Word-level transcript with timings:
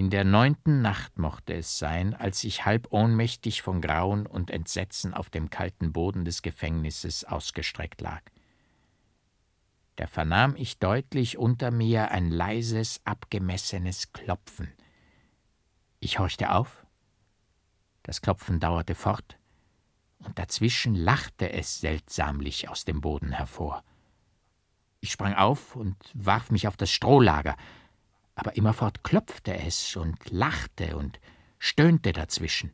In 0.00 0.08
der 0.08 0.24
neunten 0.24 0.80
Nacht 0.80 1.18
mochte 1.18 1.52
es 1.52 1.78
sein, 1.78 2.14
als 2.14 2.42
ich 2.44 2.64
halb 2.64 2.90
ohnmächtig 2.90 3.60
von 3.60 3.82
Grauen 3.82 4.26
und 4.26 4.50
Entsetzen 4.50 5.12
auf 5.12 5.28
dem 5.28 5.50
kalten 5.50 5.92
Boden 5.92 6.24
des 6.24 6.40
Gefängnisses 6.40 7.26
ausgestreckt 7.26 8.00
lag. 8.00 8.22
Da 9.96 10.06
vernahm 10.06 10.56
ich 10.56 10.78
deutlich 10.78 11.36
unter 11.36 11.70
mir 11.70 12.12
ein 12.12 12.30
leises, 12.30 13.02
abgemessenes 13.04 14.14
Klopfen. 14.14 14.72
Ich 15.98 16.18
horchte 16.18 16.50
auf. 16.52 16.86
Das 18.02 18.22
Klopfen 18.22 18.58
dauerte 18.58 18.94
fort, 18.94 19.38
und 20.20 20.38
dazwischen 20.38 20.94
lachte 20.94 21.52
es 21.52 21.78
seltsamlich 21.78 22.70
aus 22.70 22.86
dem 22.86 23.02
Boden 23.02 23.32
hervor. 23.32 23.84
Ich 25.00 25.12
sprang 25.12 25.34
auf 25.34 25.76
und 25.76 25.96
warf 26.14 26.50
mich 26.50 26.66
auf 26.68 26.78
das 26.78 26.90
Strohlager, 26.90 27.54
aber 28.40 28.56
immerfort 28.56 29.04
klopfte 29.04 29.54
es 29.54 29.96
und 29.96 30.30
lachte 30.30 30.96
und 30.96 31.20
stöhnte 31.58 32.12
dazwischen. 32.12 32.72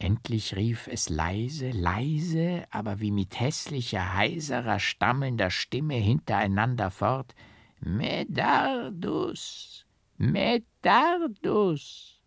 Endlich 0.00 0.56
rief 0.56 0.88
es 0.88 1.08
leise, 1.08 1.70
leise, 1.70 2.64
aber 2.70 2.98
wie 2.98 3.12
mit 3.12 3.38
hässlicher, 3.38 4.14
heiserer, 4.14 4.80
stammelnder 4.80 5.50
Stimme 5.50 5.94
hintereinander 5.94 6.90
fort 6.90 7.36
Medardus, 7.80 9.86
Medardus. 10.16 12.20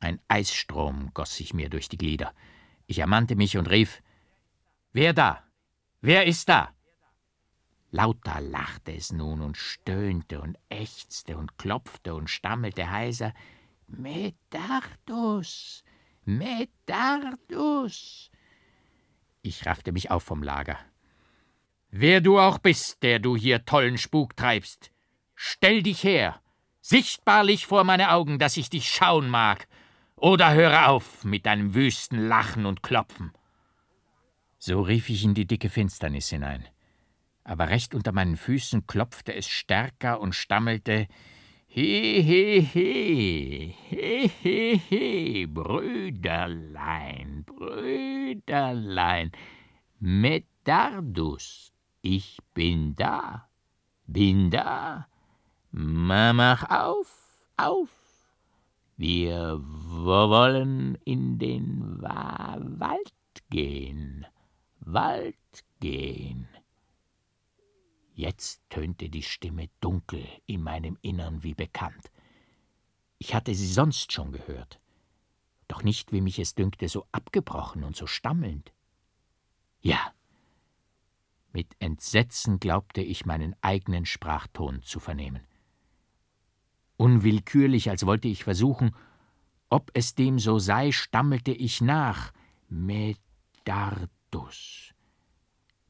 Ein 0.00 0.20
Eisstrom 0.28 1.10
goss 1.12 1.36
sich 1.36 1.52
mir 1.52 1.68
durch 1.68 1.90
die 1.90 1.98
Glieder. 1.98 2.32
Ich 2.86 2.98
ermannte 2.98 3.36
mich 3.36 3.58
und 3.58 3.68
rief 3.68 4.02
Wer 4.92 5.12
da? 5.12 5.42
Wer 6.00 6.26
ist 6.26 6.48
da? 6.48 6.72
Lauter 7.94 8.40
lachte 8.40 8.94
es 8.94 9.12
nun 9.12 9.42
und 9.42 9.58
stöhnte 9.58 10.40
und 10.40 10.58
ächzte 10.70 11.36
und 11.36 11.58
klopfte 11.58 12.14
und 12.14 12.30
stammelte 12.30 12.90
heiser 12.90 13.34
Medardus, 13.86 15.84
Medardus. 16.24 18.30
Ich 19.42 19.66
raffte 19.66 19.92
mich 19.92 20.10
auf 20.10 20.22
vom 20.22 20.42
Lager. 20.42 20.78
Wer 21.90 22.22
du 22.22 22.38
auch 22.38 22.56
bist, 22.56 23.02
der 23.02 23.18
du 23.18 23.36
hier 23.36 23.66
tollen 23.66 23.98
Spuk 23.98 24.36
treibst, 24.36 24.90
stell 25.34 25.82
dich 25.82 26.02
her, 26.02 26.40
sichtbarlich 26.80 27.66
vor 27.66 27.84
meine 27.84 28.12
Augen, 28.12 28.38
dass 28.38 28.56
ich 28.56 28.70
dich 28.70 28.88
schauen 28.88 29.28
mag, 29.28 29.68
oder 30.16 30.54
höre 30.54 30.88
auf 30.88 31.24
mit 31.24 31.44
deinem 31.44 31.74
wüsten 31.74 32.26
Lachen 32.26 32.64
und 32.64 32.82
Klopfen. 32.82 33.32
So 34.58 34.80
rief 34.80 35.10
ich 35.10 35.24
in 35.24 35.34
die 35.34 35.46
dicke 35.46 35.68
Finsternis 35.68 36.30
hinein. 36.30 36.66
Aber 37.44 37.68
recht 37.68 37.94
unter 37.94 38.12
meinen 38.12 38.36
Füßen 38.36 38.86
klopfte 38.86 39.34
es 39.34 39.48
stärker 39.48 40.20
und 40.20 40.34
stammelte 40.34 41.08
He, 41.74 42.20
he, 42.20 42.60
he, 42.60 43.74
he, 43.88 44.28
he, 44.28 44.76
he, 44.76 45.46
Brüderlein, 45.46 47.44
Brüderlein, 47.46 49.32
Medardus, 49.98 51.72
ich 52.02 52.36
bin 52.52 52.94
da, 52.94 53.48
bin 54.06 54.50
da, 54.50 55.06
mach 55.70 56.68
auf, 56.68 57.40
auf, 57.56 57.88
wir 58.98 59.58
wollen 59.62 60.98
in 61.06 61.38
den 61.38 62.02
Wald 62.02 63.14
gehen, 63.48 64.26
Wald 64.80 65.64
gehen. 65.80 66.48
Jetzt 68.14 68.60
tönte 68.68 69.08
die 69.08 69.22
Stimme 69.22 69.68
dunkel 69.80 70.26
in 70.46 70.62
meinem 70.62 70.98
Innern 71.00 71.42
wie 71.42 71.54
bekannt. 71.54 72.10
Ich 73.18 73.34
hatte 73.34 73.54
sie 73.54 73.72
sonst 73.72 74.12
schon 74.12 74.32
gehört, 74.32 74.80
doch 75.68 75.82
nicht, 75.82 76.12
wie 76.12 76.20
mich 76.20 76.38
es 76.38 76.54
dünkte, 76.54 76.88
so 76.88 77.06
abgebrochen 77.12 77.84
und 77.84 77.96
so 77.96 78.06
stammelnd. 78.06 78.72
Ja, 79.80 80.12
mit 81.52 81.68
Entsetzen 81.78 82.60
glaubte 82.60 83.00
ich 83.02 83.26
meinen 83.26 83.54
eigenen 83.60 84.06
Sprachton 84.06 84.82
zu 84.82 85.00
vernehmen. 85.00 85.46
Unwillkürlich, 86.96 87.90
als 87.90 88.06
wollte 88.06 88.28
ich 88.28 88.44
versuchen, 88.44 88.94
ob 89.68 89.90
es 89.94 90.14
dem 90.14 90.38
so 90.38 90.58
sei, 90.58 90.92
stammelte 90.92 91.52
ich 91.52 91.80
nach 91.80 92.32
Medardus. 92.68 94.12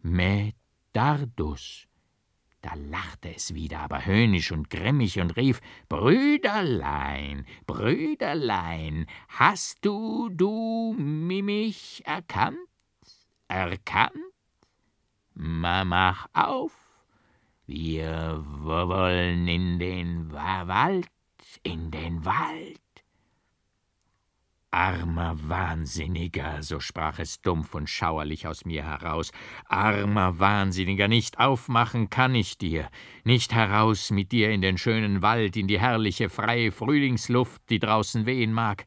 Medardus. 0.02 1.88
Da 2.62 2.74
lachte 2.76 3.34
es 3.34 3.54
wieder, 3.54 3.80
aber 3.80 4.06
höhnisch 4.06 4.52
und 4.52 4.70
grimmig 4.70 5.18
und 5.18 5.36
rief 5.36 5.60
Brüderlein, 5.88 7.44
Brüderlein, 7.66 9.06
hast 9.28 9.84
du 9.84 10.28
du 10.28 10.94
mich 10.96 12.02
erkannt? 12.06 12.56
Erkannt? 13.48 14.12
Ma 15.34 15.84
mach 15.84 16.28
auf, 16.34 16.72
wir 17.66 18.44
wollen 18.46 19.48
in 19.48 19.80
den 19.80 20.30
Wald, 20.30 21.08
in 21.64 21.90
den 21.90 22.24
Wald. 22.24 22.91
Armer 24.74 25.36
Wahnsinniger, 25.50 26.62
so 26.62 26.80
sprach 26.80 27.18
es 27.18 27.42
dumpf 27.42 27.74
und 27.74 27.90
schauerlich 27.90 28.46
aus 28.46 28.64
mir 28.64 28.82
heraus. 28.82 29.30
Armer 29.66 30.38
Wahnsinniger, 30.38 31.08
nicht 31.08 31.38
aufmachen 31.38 32.08
kann 32.08 32.34
ich 32.34 32.56
dir, 32.56 32.88
nicht 33.22 33.52
heraus 33.52 34.10
mit 34.10 34.32
dir 34.32 34.50
in 34.50 34.62
den 34.62 34.78
schönen 34.78 35.20
Wald, 35.20 35.58
in 35.58 35.68
die 35.68 35.78
herrliche, 35.78 36.30
freie 36.30 36.72
Frühlingsluft, 36.72 37.60
die 37.68 37.80
draußen 37.80 38.24
wehen 38.24 38.54
mag. 38.54 38.86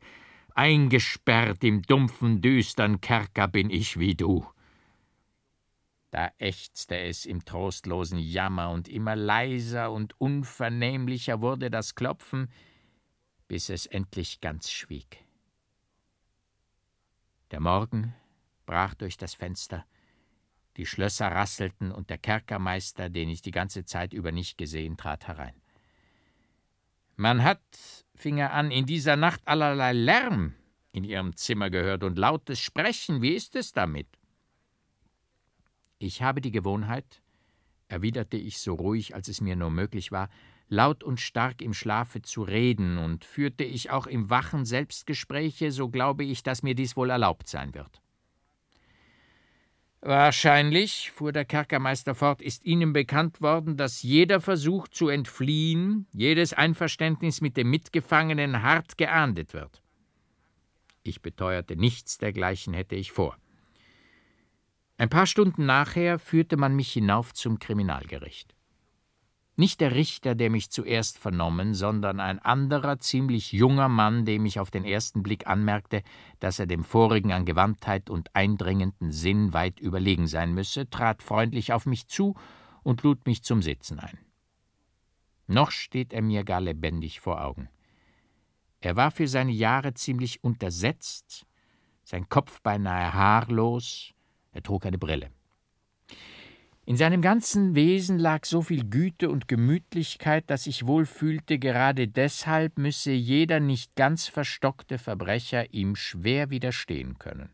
Eingesperrt 0.56 1.64
im 1.64 1.84
dumpfen, 1.84 2.42
düstern 2.42 3.00
Kerker 3.00 3.48
bin 3.48 3.70
ich 3.70 4.00
wie 4.00 4.16
du. 4.16 4.44
Da 6.10 6.32
ächzte 6.40 6.98
es 6.98 7.28
im 7.28 7.46
trostlosen 7.46 8.18
Jammer, 8.18 8.72
und 8.72 8.88
immer 8.88 9.16
leiser 9.16 9.92
und 9.92 10.20
unvernehmlicher 10.20 11.42
wurde 11.42 11.70
das 11.70 11.94
Klopfen, 11.94 12.50
bis 13.48 13.70
es 13.70 13.86
endlich 13.86 14.42
ganz 14.42 14.72
schwieg. 14.72 15.25
Der 17.52 17.60
Morgen 17.60 18.14
brach 18.66 18.96
durch 18.96 19.18
das 19.18 19.36
Fenster, 19.36 19.86
die 20.78 20.86
Schlösser 20.86 21.28
rasselten 21.28 21.92
und 21.92 22.10
der 22.10 22.18
Kerkermeister, 22.18 23.10
den 23.10 23.30
ich 23.30 23.42
die 23.42 23.52
ganze 23.52 23.86
Zeit 23.86 24.14
über 24.14 24.32
nicht 24.32 24.58
gesehen, 24.58 24.98
trat 24.98 25.28
herein. 25.28 25.56
Man 27.16 27.44
hat, 27.44 27.62
fing 28.16 28.38
er 28.38 28.54
an, 28.54 28.72
in 28.72 28.86
dieser 28.86 29.16
Nacht 29.16 29.42
allerlei 29.46 29.94
Lärm 29.94 30.54
in 30.92 31.04
Ihrem 31.04 31.36
Zimmer 31.36 31.70
gehört 31.70 32.04
und 32.04 32.18
lautes 32.18 32.60
Sprechen. 32.60 33.22
Wie 33.22 33.36
ist 33.36 33.56
es 33.56 33.72
damit? 33.72 34.08
Ich 35.98 36.22
habe 36.22 36.42
die 36.42 36.52
Gewohnheit, 36.52 37.22
erwiderte 37.88 38.38
ich 38.38 38.58
so 38.58 38.74
ruhig, 38.74 39.14
als 39.14 39.28
es 39.28 39.40
mir 39.40 39.56
nur 39.56 39.72
möglich 39.72 40.12
war, 40.12 40.30
laut 40.68 41.04
und 41.04 41.20
stark 41.20 41.62
im 41.62 41.74
Schlafe 41.74 42.22
zu 42.22 42.44
reden, 42.44 42.98
und 42.98 43.26
führte 43.26 43.64
ich 43.64 43.92
auch 43.92 44.08
im 44.08 44.30
wachen 44.30 44.66
Selbstgespräche, 44.66 45.72
so 45.72 45.90
glaube 45.90 46.24
ich, 46.24 46.44
dass 46.44 46.64
mir 46.64 46.76
dies 46.76 46.96
wohl 46.96 47.10
erlaubt 47.10 47.48
sein 47.48 47.74
wird. 47.74 48.02
Wahrscheinlich, 50.02 51.10
fuhr 51.10 51.32
der 51.32 51.46
Kerkermeister 51.46 52.14
fort, 52.14 52.42
ist 52.42 52.64
Ihnen 52.64 52.94
bekannt 52.94 53.42
worden, 53.42 53.76
dass 53.76 54.04
jeder 54.04 54.40
Versuch 54.40 54.88
zu 54.88 55.08
entfliehen, 55.08 56.06
jedes 56.14 56.54
Einverständnis 56.54 57.42
mit 57.42 57.58
dem 57.58 57.72
Mitgefangenen 57.72 58.62
hart 58.62 58.98
geahndet 58.98 59.54
wird. 59.54 59.82
Ich 61.02 61.22
beteuerte, 61.22 61.76
nichts 61.76 62.20
dergleichen 62.20 62.74
hätte 62.74 62.96
ich 62.96 63.12
vor. 63.12 63.38
Ein 64.98 65.10
paar 65.10 65.26
Stunden 65.26 65.66
nachher 65.66 66.20
führte 66.20 66.56
man 66.56 66.76
mich 66.76 66.94
hinauf 66.94 67.34
zum 67.34 67.60
Kriminalgericht. 67.60 68.55
Nicht 69.58 69.80
der 69.80 69.96
Richter, 69.96 70.36
der 70.36 70.50
mich 70.50 70.70
zuerst 70.70 71.18
vernommen, 71.18 71.74
sondern 71.74 72.20
ein 72.20 72.40
anderer, 72.40 73.00
ziemlich 73.00 73.54
junger 73.54 73.88
Mann, 73.88 74.26
dem 74.26 74.46
ich 74.46 74.60
auf 74.60 74.70
den 74.70 74.84
ersten 74.84 75.24
Blick 75.24 75.48
anmerkte, 75.48 76.04
dass 76.42 76.60
er 76.60 76.66
dem 76.66 76.84
vorigen 76.84 77.32
an 77.32 77.46
Gewandtheit 77.46 78.10
und 78.10 78.36
eindringenden 78.36 79.12
Sinn 79.12 79.54
weit 79.54 79.80
überlegen 79.80 80.28
sein 80.28 80.54
müsse, 80.54 80.90
trat 80.90 81.24
freundlich 81.24 81.72
auf 81.72 81.86
mich 81.86 82.08
zu 82.08 82.36
und 82.84 83.04
lud 83.04 83.26
mich 83.26 83.44
zum 83.44 83.62
Sitzen 83.62 84.00
ein. 84.00 84.20
Noch 85.48 85.72
steht 85.72 86.12
er 86.12 86.22
mir 86.22 86.44
gar 86.44 86.60
lebendig 86.60 87.22
vor 87.22 87.42
Augen. 87.42 87.70
Er 88.82 88.98
war 88.98 89.10
für 89.10 89.28
seine 89.28 89.54
Jahre 89.54 89.94
ziemlich 89.94 90.44
untersetzt, 90.44 91.46
sein 92.04 92.28
Kopf 92.28 92.62
beinahe 92.62 93.14
haarlos, 93.14 94.14
er 94.52 94.64
trug 94.64 94.86
eine 94.86 94.98
Brille. 94.98 95.32
In 96.88 96.98
seinem 96.98 97.24
ganzen 97.24 97.74
Wesen 97.74 98.20
lag 98.20 98.46
so 98.46 98.62
viel 98.62 98.88
Güte 98.88 99.32
und 99.32 99.48
Gemütlichkeit, 99.48 100.48
dass 100.52 100.68
ich 100.68 100.86
wohl 100.86 101.08
fühlte, 101.08 101.58
gerade 101.58 102.08
deshalb 102.08 102.78
müsse 102.78 103.12
jeder 103.12 103.60
nicht 103.60 103.96
ganz 103.96 104.28
verstockte 104.28 105.00
Verbrecher 105.00 105.74
ihm 105.74 105.96
schwer 105.96 106.52
widerstehen 106.52 107.18
können. 107.18 107.50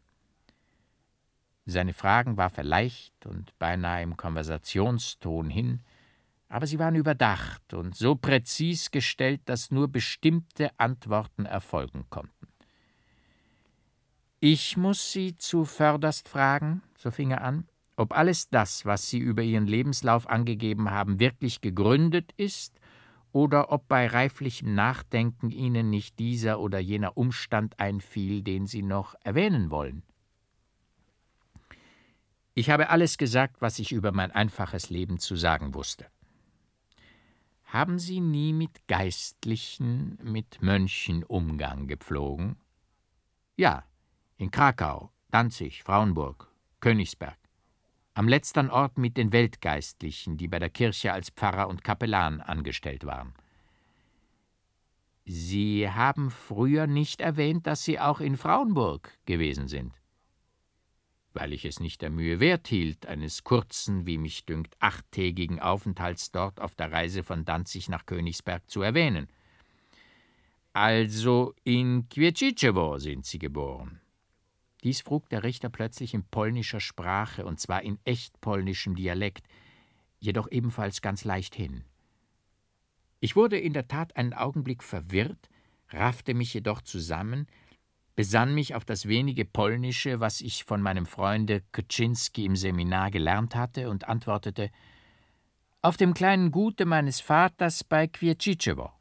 Seine 1.66 1.94
Fragen 1.94 2.36
warf 2.36 2.58
er 2.58 2.66
leicht 2.66 3.26
und 3.26 3.58
beinahe 3.58 4.04
im 4.04 4.18
Konversationston 4.18 5.50
hin, 5.50 5.80
aber 6.50 6.68
sie 6.68 6.80
waren 6.80 6.96
überdacht 6.96 7.74
und 7.74 7.96
so 7.96 8.16
präzis 8.16 8.92
gestellt, 8.92 9.40
dass 9.46 9.72
nur 9.72 9.88
bestimmte 9.88 10.78
Antworten 10.78 11.46
erfolgen 11.46 12.06
konnten. 12.10 12.48
Ich 14.42 14.76
muss 14.76 15.14
Sie 15.14 15.36
zuvörderst 15.36 16.28
fragen, 16.28 16.82
so 16.98 17.12
fing 17.12 17.32
er 17.32 17.42
an, 17.42 17.70
ob 18.02 18.18
alles 18.18 18.50
das, 18.50 18.86
was 18.86 19.10
Sie 19.10 19.20
über 19.20 19.44
Ihren 19.44 19.68
Lebenslauf 19.68 20.28
angegeben 20.28 20.90
haben, 20.90 21.20
wirklich 21.20 21.62
gegründet 21.62 22.34
ist 22.36 22.80
oder 23.32 23.72
ob 23.72 23.88
bei 23.88 24.08
reiflichem 24.08 24.74
Nachdenken 24.74 25.52
Ihnen 25.52 25.90
nicht 25.90 26.20
dieser 26.20 26.60
oder 26.60 26.80
jener 26.80 27.16
Umstand 27.16 27.80
einfiel, 27.80 28.42
den 28.42 28.66
Sie 28.66 28.82
noch 28.82 29.16
erwähnen 29.24 29.70
wollen. 29.70 30.04
Ich 32.54 32.70
habe 32.70 32.90
alles 32.90 33.18
gesagt, 33.18 33.62
was 33.62 33.80
ich 33.80 33.92
über 33.92 34.12
mein 34.12 34.32
einfaches 34.32 34.90
Leben 34.90 35.20
zu 35.20 35.36
sagen 35.36 35.74
wusste. 35.74 36.08
Haben 37.66 38.00
Sie 38.00 38.20
nie 38.20 38.52
mit 38.52 38.88
Geistlichen, 38.88 40.18
mit 40.24 40.62
Mönchen 40.62 41.24
Umgang 41.24 41.88
gepflogen? 41.88 42.58
Ja, 43.56 43.86
in 44.38 44.52
Krakau, 44.52 45.12
Danzig, 45.30 45.84
Frauenburg, 45.84 46.52
Königsberg. 46.82 47.41
Am 48.14 48.28
letzten 48.28 48.70
Ort 48.70 48.98
mit 48.98 49.18
den 49.18 49.32
Weltgeistlichen, 49.32 50.38
die 50.38 50.48
bei 50.48 50.60
der 50.60 50.70
Kirche 50.70 51.14
als 51.14 51.30
Pfarrer 51.30 51.68
und 51.68 51.84
Kapellan 51.84 52.42
angestellt 52.42 53.06
waren. 53.06 53.34
Sie 55.26 55.90
haben 55.90 56.30
früher 56.30 56.88
nicht 56.88 57.22
erwähnt, 57.22 57.68
dass 57.68 57.84
Sie 57.84 58.00
auch 58.00 58.20
in 58.20 58.38
Frauenburg 58.38 59.18
gewesen 59.26 59.68
sind 59.68 59.94
weil 61.34 61.54
ich 61.54 61.66
es 61.66 61.80
nicht 61.80 62.02
der 62.02 62.10
Mühe 62.10 62.40
wert 62.40 62.68
hielt, 62.68 63.06
eines 63.06 63.44
kurzen, 63.44 64.06
wie 64.06 64.18
mich 64.18 64.46
dünkt, 64.46 64.76
achttägigen 64.80 65.60
Aufenthalts 65.60 66.32
dort 66.32 66.60
auf 66.60 66.76
der 66.76 66.92
Reise 66.92 67.24
von 67.24 67.46
Danzig 67.46 67.90
nach 67.90 68.06
Königsberg 68.06 68.70
zu 68.70 68.82
erwähnen. 68.82 69.28
Also 70.74 71.54
in 71.64 72.08
Kwiecicewo 72.10 72.98
sind 72.98 73.26
Sie 73.26 73.40
geboren. 73.40 74.01
Dies 74.84 75.02
frug 75.02 75.30
der 75.30 75.44
Richter 75.44 75.70
plötzlich 75.70 76.14
in 76.14 76.24
polnischer 76.24 76.80
Sprache, 76.80 77.46
und 77.46 77.60
zwar 77.60 77.84
in 77.84 78.00
echt 78.04 78.42
polnischem 78.42 78.96
Dialekt, 78.96 79.48
jedoch 80.20 80.50
ebenfalls 80.50 81.02
ganz 81.02 81.24
leicht 81.24 81.56
hin. 81.56 81.84
Ich 83.20 83.36
wurde 83.36 83.60
in 83.60 83.74
der 83.74 83.88
Tat 83.88 84.16
einen 84.16 84.34
Augenblick 84.34 84.82
verwirrt, 84.82 85.50
raffte 85.90 86.34
mich 86.34 86.54
jedoch 86.54 86.82
zusammen, 86.82 87.48
besann 88.16 88.56
mich 88.56 88.74
auf 88.76 88.84
das 88.84 89.08
wenige 89.08 89.46
Polnische, 89.46 90.20
was 90.20 90.42
ich 90.42 90.64
von 90.64 90.82
meinem 90.82 91.06
Freunde 91.06 91.62
Kaczynski 91.72 92.46
im 92.46 92.56
Seminar 92.56 93.12
gelernt 93.12 93.56
hatte, 93.56 93.90
und 93.90 94.08
antwortete 94.08 94.72
Auf 95.84 95.98
dem 95.98 96.14
kleinen 96.14 96.52
Gute 96.52 96.86
meines 96.86 97.22
Vaters 97.22 97.84
bei 97.84 98.08
Kwiecicewo. 98.08 98.92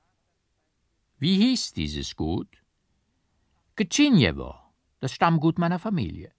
Wie 1.18 1.36
hieß 1.36 1.72
dieses 1.72 2.16
Gut? 2.16 2.48
Keczynjewo, 3.76 4.54
das 5.00 5.12
Stammgut 5.12 5.58
meiner 5.58 5.78
Familie. 5.78 6.32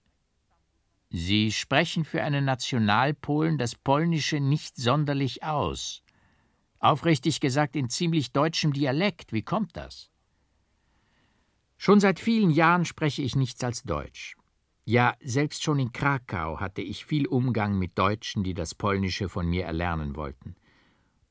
Sie 1.10 1.52
sprechen 1.52 2.04
für 2.04 2.22
einen 2.22 2.46
Nationalpolen 2.46 3.58
das 3.58 3.74
Polnische 3.74 4.40
nicht 4.40 4.76
sonderlich 4.76 5.42
aus. 5.42 6.02
Aufrichtig 6.78 7.40
gesagt 7.40 7.76
in 7.76 7.90
ziemlich 7.90 8.32
deutschem 8.32 8.72
Dialekt. 8.72 9.32
Wie 9.32 9.42
kommt 9.42 9.76
das? 9.76 10.10
Schon 11.76 12.00
seit 12.00 12.18
vielen 12.18 12.50
Jahren 12.50 12.84
spreche 12.84 13.22
ich 13.22 13.36
nichts 13.36 13.62
als 13.62 13.82
Deutsch. 13.82 14.36
Ja, 14.84 15.14
selbst 15.20 15.62
schon 15.62 15.78
in 15.78 15.92
Krakau 15.92 16.58
hatte 16.58 16.80
ich 16.80 17.04
viel 17.04 17.26
Umgang 17.26 17.78
mit 17.78 17.98
Deutschen, 17.98 18.42
die 18.42 18.54
das 18.54 18.74
Polnische 18.74 19.28
von 19.28 19.48
mir 19.48 19.64
erlernen 19.64 20.16
wollten. 20.16 20.56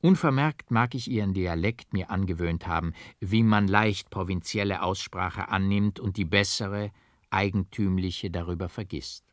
Unvermerkt 0.00 0.70
mag 0.70 0.94
ich 0.94 1.10
ihren 1.10 1.34
Dialekt 1.34 1.92
mir 1.92 2.10
angewöhnt 2.10 2.66
haben, 2.66 2.92
wie 3.20 3.42
man 3.42 3.68
leicht 3.68 4.10
provinzielle 4.10 4.82
Aussprache 4.82 5.48
annimmt 5.48 6.00
und 6.00 6.16
die 6.16 6.24
bessere, 6.24 6.92
eigentümliche 7.32 8.30
darüber 8.30 8.68
vergisst. 8.68 9.24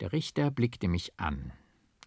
Der 0.00 0.12
Richter 0.12 0.50
blickte 0.50 0.88
mich 0.88 1.18
an. 1.18 1.52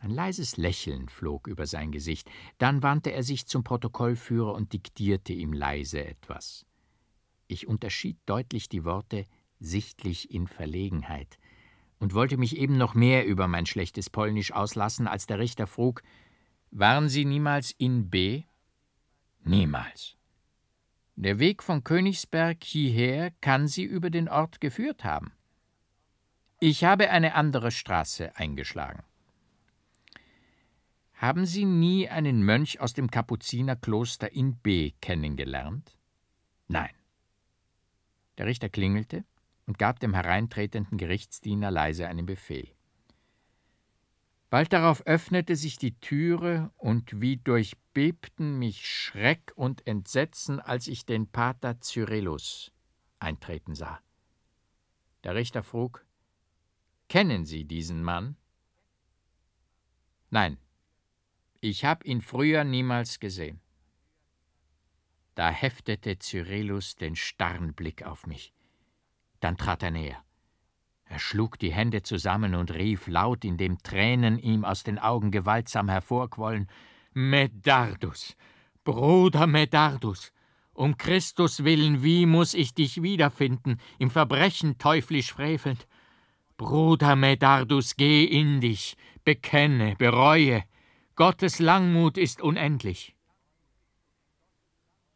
Ein 0.02 0.12
leises 0.12 0.58
Lächeln 0.58 1.08
flog 1.08 1.48
über 1.48 1.66
sein 1.66 1.92
Gesicht, 1.92 2.30
dann 2.58 2.84
wandte 2.84 3.12
er 3.12 3.24
sich 3.24 3.48
zum 3.48 3.64
Protokollführer 3.64 4.54
und 4.54 4.74
diktierte 4.74 5.34
ihm 5.34 5.54
leise 5.54 6.06
etwas. 6.06 6.66
Ich 7.48 7.68
unterschied 7.68 8.18
deutlich 8.26 8.70
die 8.70 8.84
Worte 8.84 9.26
sichtlich 9.60 10.32
in 10.32 10.48
Verlegenheit 10.48 11.40
und 12.00 12.14
wollte 12.14 12.38
mich 12.38 12.58
eben 12.58 12.78
noch 12.78 12.94
mehr 12.94 13.26
über 13.26 13.48
mein 13.48 13.66
schlechtes 13.66 14.10
Polnisch 14.10 14.52
auslassen, 14.52 15.08
als 15.08 15.26
der 15.26 15.40
Richter 15.40 15.66
frug: 15.66 16.04
Waren 16.72 17.10
Sie 17.10 17.26
niemals 17.26 17.72
in 17.72 18.10
B? 18.10 18.44
Niemals. 19.44 20.18
Der 21.18 21.40
Weg 21.40 21.64
von 21.64 21.84
Königsberg 21.84 22.62
hierher 22.62 23.32
kann 23.40 23.70
Sie 23.70 23.84
über 23.84 24.10
den 24.10 24.28
Ort 24.28 24.60
geführt 24.60 25.06
haben. 25.06 25.32
Ich 26.60 26.84
habe 26.84 27.10
eine 27.10 27.36
andere 27.36 27.72
Straße 27.72 28.36
eingeschlagen. 28.36 29.04
Haben 31.14 31.46
Sie 31.46 31.64
nie 31.64 32.10
einen 32.10 32.44
Mönch 32.44 32.82
aus 32.82 32.94
dem 32.94 33.10
Kapuzinerkloster 33.10 34.34
in 34.34 34.58
B 34.58 34.92
kennengelernt? 35.00 35.98
Nein. 36.68 36.94
Der 38.38 38.48
Richter 38.48 38.68
klingelte 38.68 39.24
und 39.66 39.80
gab 39.80 40.02
dem 40.02 40.14
hereintretenden 40.14 40.98
Gerichtsdiener 40.98 41.72
leise 41.72 42.10
einen 42.10 42.26
Befehl. 42.26 42.75
Bald 44.56 44.72
darauf 44.72 45.06
öffnete 45.06 45.58
sich 45.58 45.78
die 45.80 46.00
Türe, 46.00 46.72
und 46.78 47.20
wie 47.20 47.36
durchbebten 47.36 48.58
mich 48.58 48.88
Schreck 48.88 49.52
und 49.58 49.86
Entsetzen, 49.86 50.62
als 50.62 50.88
ich 50.88 51.06
den 51.06 51.30
Pater 51.30 51.82
Cyrillus 51.82 52.72
eintreten 53.20 53.76
sah. 53.76 54.00
Der 55.26 55.36
Richter 55.36 55.62
frug: 55.62 56.06
Kennen 57.10 57.44
Sie 57.44 57.66
diesen 57.66 58.02
Mann? 58.02 58.38
Nein, 60.30 60.58
ich 61.60 61.84
habe 61.84 62.08
ihn 62.08 62.22
früher 62.22 62.64
niemals 62.64 63.20
gesehen. 63.20 63.60
Da 65.34 65.50
heftete 65.50 66.18
Cyrillus 66.18 66.96
den 66.96 67.18
starren 67.18 67.74
Blick 67.74 68.04
auf 68.04 68.26
mich. 68.26 68.54
Dann 69.42 69.58
trat 69.58 69.84
er 69.84 69.92
näher. 69.92 70.25
Er 71.16 71.20
schlug 71.20 71.58
die 71.58 71.72
Hände 71.72 72.02
zusammen 72.02 72.56
und 72.56 72.74
rief 72.74 73.08
laut, 73.08 73.46
indem 73.46 73.78
Tränen 73.82 74.38
ihm 74.38 74.66
aus 74.66 74.84
den 74.84 75.00
Augen 75.00 75.32
gewaltsam 75.32 75.88
hervorquollen: 75.88 76.68
Medardus, 77.14 78.36
Bruder 78.84 79.48
Medardus, 79.48 80.34
um 80.74 80.98
Christus 80.98 81.64
willen, 81.64 82.04
wie 82.04 82.26
muss 82.26 82.54
ich 82.54 82.74
dich 82.74 83.02
wiederfinden, 83.02 83.80
im 83.98 84.12
Verbrechen 84.12 84.78
teuflisch 84.78 85.32
frevelnd? 85.32 85.88
Bruder 86.58 87.16
Medardus, 87.16 87.96
geh 87.96 88.26
in 88.26 88.60
dich, 88.60 88.98
bekenne, 89.24 89.96
bereue, 89.98 90.66
Gottes 91.16 91.60
Langmut 91.60 92.18
ist 92.18 92.42
unendlich. 92.42 93.15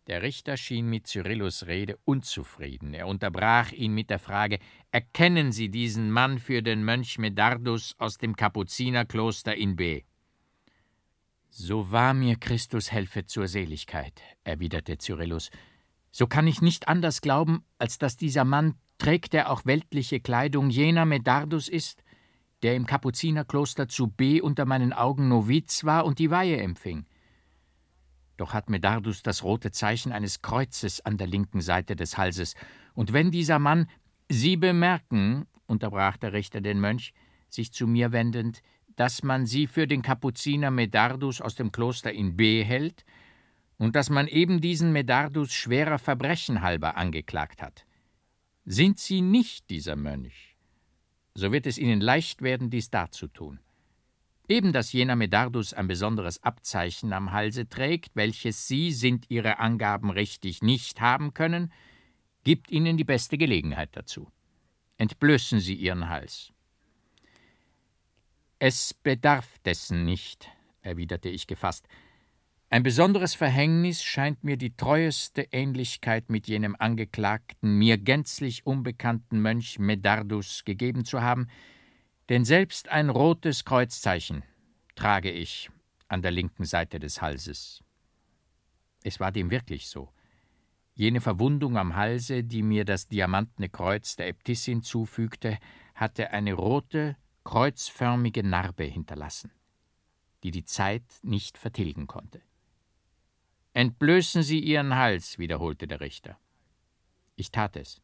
Der 0.09 0.23
Richter 0.23 0.57
schien 0.57 0.89
mit 0.89 1.05
Cyrillus 1.05 1.67
Rede 1.67 1.99
unzufrieden. 2.03 2.95
Er 2.95 3.05
unterbrach 3.05 3.71
ihn 3.71 3.93
mit 3.93 4.09
der 4.09 4.17
Frage: 4.17 4.57
Erkennen 4.89 5.51
Sie 5.51 5.69
diesen 5.69 6.09
Mann 6.09 6.39
für 6.39 6.63
den 6.63 6.83
Mönch 6.83 7.19
Medardus 7.19 7.93
aus 7.99 8.17
dem 8.17 8.35
Kapuzinerkloster 8.35 9.55
in 9.55 9.75
B? 9.75 10.01
So 11.51 11.91
wahr 11.91 12.15
mir 12.15 12.37
Christus 12.37 12.91
helfe 12.91 13.25
zur 13.25 13.47
Seligkeit, 13.47 14.19
erwiderte 14.43 14.97
Cyrillus. 14.97 15.51
So 16.09 16.25
kann 16.25 16.47
ich 16.47 16.63
nicht 16.63 16.87
anders 16.87 17.21
glauben, 17.21 17.63
als 17.77 17.99
dass 17.99 18.17
dieser 18.17 18.45
Mann, 18.45 18.79
trägt 18.97 19.35
er 19.35 19.51
auch 19.51 19.67
weltliche 19.67 20.19
Kleidung, 20.19 20.71
jener 20.71 21.05
Medardus 21.05 21.69
ist, 21.69 22.03
der 22.63 22.75
im 22.75 22.87
Kapuzinerkloster 22.87 23.87
zu 23.87 24.07
B 24.07 24.41
unter 24.41 24.65
meinen 24.65 24.91
Augen 24.91 25.27
Noviz 25.27 25.83
war 25.83 26.03
und 26.03 26.17
die 26.17 26.31
Weihe 26.31 26.57
empfing. 26.57 27.05
Doch 28.39 28.53
hat 28.53 28.69
Medardus 28.69 29.21
das 29.21 29.43
rote 29.43 29.71
Zeichen 29.71 30.13
eines 30.13 30.41
Kreuzes 30.41 31.01
an 31.01 31.17
der 31.17 31.27
linken 31.27 31.59
Seite 31.59 31.97
des 31.97 32.17
Halses, 32.17 32.55
und 32.93 33.11
wenn 33.11 33.31
dieser 33.31 33.59
Mann 33.59 33.89
Sie 34.29 34.55
bemerken, 34.55 35.45
unterbrach 35.67 36.15
der 36.15 36.33
Richter 36.33 36.61
den 36.61 36.79
Mönch, 36.79 37.13
sich 37.49 37.73
zu 37.73 37.85
mir 37.85 38.11
wendend, 38.11 38.61
dass 38.95 39.23
man 39.23 39.45
Sie 39.45 39.67
für 39.67 39.87
den 39.87 40.01
Kapuziner 40.01 40.71
Medardus 40.71 41.41
aus 41.41 41.55
dem 41.55 41.71
Kloster 41.71 42.13
in 42.13 42.37
B 42.37 42.63
hält 42.63 43.03
und 43.77 43.95
dass 43.95 44.09
man 44.09 44.27
eben 44.27 44.61
diesen 44.61 44.93
Medardus 44.93 45.51
schwerer 45.51 45.99
Verbrechen 45.99 46.61
halber 46.61 46.95
angeklagt 46.95 47.61
hat. 47.61 47.85
Sind 48.65 48.99
Sie 48.99 49.21
nicht 49.21 49.69
dieser 49.69 49.95
Mönch? 49.95 50.49
so 51.39 51.51
wird 51.51 51.65
es 51.65 51.77
ihnen 51.77 52.01
leicht 52.01 52.41
werden, 52.41 52.69
dies 52.69 52.89
darzutun. 52.89 53.59
Eben 54.49 54.73
dass 54.73 54.91
jener 54.91 55.15
Medardus 55.15 55.75
ein 55.75 55.87
besonderes 55.87 56.41
Abzeichen 56.43 57.13
am 57.13 57.31
Halse 57.31 57.69
trägt, 57.69 58.15
welches 58.15 58.67
Sie, 58.67 58.91
sind 58.91 59.29
Ihre 59.29 59.59
Angaben 59.59 60.09
richtig, 60.09 60.63
nicht 60.63 60.99
haben 61.01 61.35
können, 61.35 61.71
gibt 62.43 62.71
Ihnen 62.71 62.97
die 62.97 63.03
beste 63.03 63.37
Gelegenheit 63.37 63.89
dazu. 63.93 64.31
Entblößen 64.97 65.59
Sie 65.59 65.75
Ihren 65.75 66.09
Hals. 66.09 66.51
Es 68.57 68.95
bedarf 68.95 69.59
dessen 69.59 70.03
nicht, 70.03 70.49
erwiderte 70.81 71.29
ich 71.29 71.45
gefasst. 71.45 71.87
Ein 72.71 72.81
besonderes 72.81 73.35
Verhängnis 73.35 74.03
scheint 74.03 74.43
mir 74.43 74.57
die 74.57 74.75
treueste 74.75 75.47
Ähnlichkeit 75.51 76.31
mit 76.31 76.47
jenem 76.47 76.75
angeklagten, 76.77 77.77
mir 77.77 77.99
gänzlich 77.99 78.65
unbekannten 78.65 79.41
Mönch 79.41 79.77
Medardus 79.77 80.65
gegeben 80.65 81.05
zu 81.05 81.21
haben, 81.21 81.47
denn 82.29 82.45
selbst 82.45 82.89
ein 82.89 83.09
rotes 83.09 83.65
Kreuzzeichen 83.65 84.43
trage 84.95 85.31
ich 85.31 85.69
an 86.07 86.21
der 86.21 86.31
linken 86.31 86.63
Seite 86.63 86.99
des 86.99 87.21
Halses. 87.21 87.83
Es 89.03 89.19
war 89.19 89.31
dem 89.31 89.49
wirklich 89.49 89.87
so. 89.87 90.13
Jene 90.93 91.21
Verwundung 91.21 91.77
am 91.77 91.95
Halse, 91.95 92.43
die 92.43 92.61
mir 92.61 92.85
das 92.85 93.07
diamantene 93.07 93.69
Kreuz 93.69 94.15
der 94.15 94.27
Äbtissin 94.27 94.83
zufügte, 94.83 95.57
hatte 95.95 96.31
eine 96.31 96.53
rote, 96.53 97.15
kreuzförmige 97.45 98.43
Narbe 98.43 98.83
hinterlassen, 98.83 99.51
die 100.43 100.51
die 100.51 100.65
Zeit 100.65 101.05
nicht 101.23 101.57
vertilgen 101.57 102.05
konnte. 102.05 102.41
Entblößen 103.73 104.43
Sie 104.43 104.59
Ihren 104.59 104.95
Hals, 104.95 105.39
wiederholte 105.39 105.87
der 105.87 106.01
Richter. 106.01 106.37
Ich 107.35 107.51
tat 107.51 107.75
es. 107.75 108.01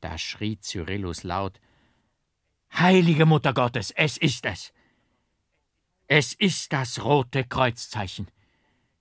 Da 0.00 0.16
schrie 0.16 0.58
Cyrillus 0.58 1.22
laut 1.22 1.60
Heilige 2.74 3.26
Mutter 3.26 3.52
Gottes, 3.54 3.90
es 3.90 4.16
ist 4.16 4.44
es. 4.46 4.72
Es 6.06 6.34
ist 6.34 6.72
das 6.72 7.02
rote 7.02 7.44
Kreuzzeichen. 7.44 8.28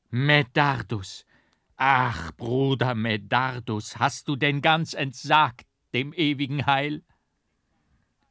Medardus. 0.09 1.25
Ach, 1.75 2.31
Bruder 2.33 2.95
Medardus, 2.95 3.97
hast 3.97 4.27
du 4.27 4.35
denn 4.35 4.61
ganz 4.61 4.93
entsagt 4.93 5.67
dem 5.93 6.13
ewigen 6.13 6.65
Heil? 6.65 7.03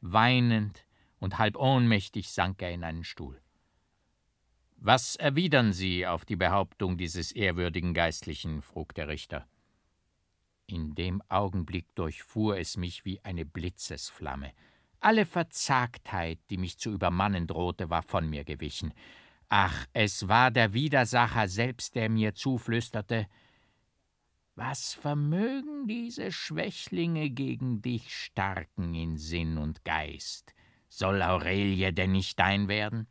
Weinend 0.00 0.86
und 1.18 1.38
halb 1.38 1.56
ohnmächtig 1.56 2.30
sank 2.30 2.62
er 2.62 2.72
in 2.72 2.84
einen 2.84 3.04
Stuhl. 3.04 3.40
Was 4.76 5.16
erwidern 5.16 5.72
Sie 5.72 6.06
auf 6.06 6.24
die 6.24 6.36
Behauptung 6.36 6.98
dieses 6.98 7.32
ehrwürdigen 7.32 7.94
Geistlichen? 7.94 8.60
frug 8.60 8.94
der 8.94 9.08
Richter. 9.08 9.48
In 10.66 10.94
dem 10.94 11.22
Augenblick 11.28 11.94
durchfuhr 11.94 12.58
es 12.58 12.76
mich 12.76 13.04
wie 13.04 13.22
eine 13.24 13.44
Blitzesflamme. 13.44 14.52
Alle 15.04 15.26
Verzagtheit, 15.26 16.38
die 16.48 16.56
mich 16.56 16.78
zu 16.78 16.90
übermannen 16.90 17.46
drohte, 17.46 17.90
war 17.90 18.02
von 18.02 18.26
mir 18.26 18.42
gewichen. 18.42 18.94
Ach, 19.50 19.84
es 19.92 20.28
war 20.28 20.50
der 20.50 20.72
Widersacher 20.72 21.46
selbst, 21.46 21.94
der 21.94 22.08
mir 22.08 22.34
zuflüsterte 22.34 23.26
Was 24.54 24.94
vermögen 24.94 25.86
diese 25.86 26.32
Schwächlinge 26.32 27.28
gegen 27.28 27.82
dich 27.82 28.16
starken 28.16 28.94
in 28.94 29.18
Sinn 29.18 29.58
und 29.58 29.84
Geist? 29.84 30.54
Soll 30.88 31.20
Aurelie 31.20 31.92
denn 31.92 32.12
nicht 32.12 32.38
dein 32.40 32.68
werden? 32.68 33.06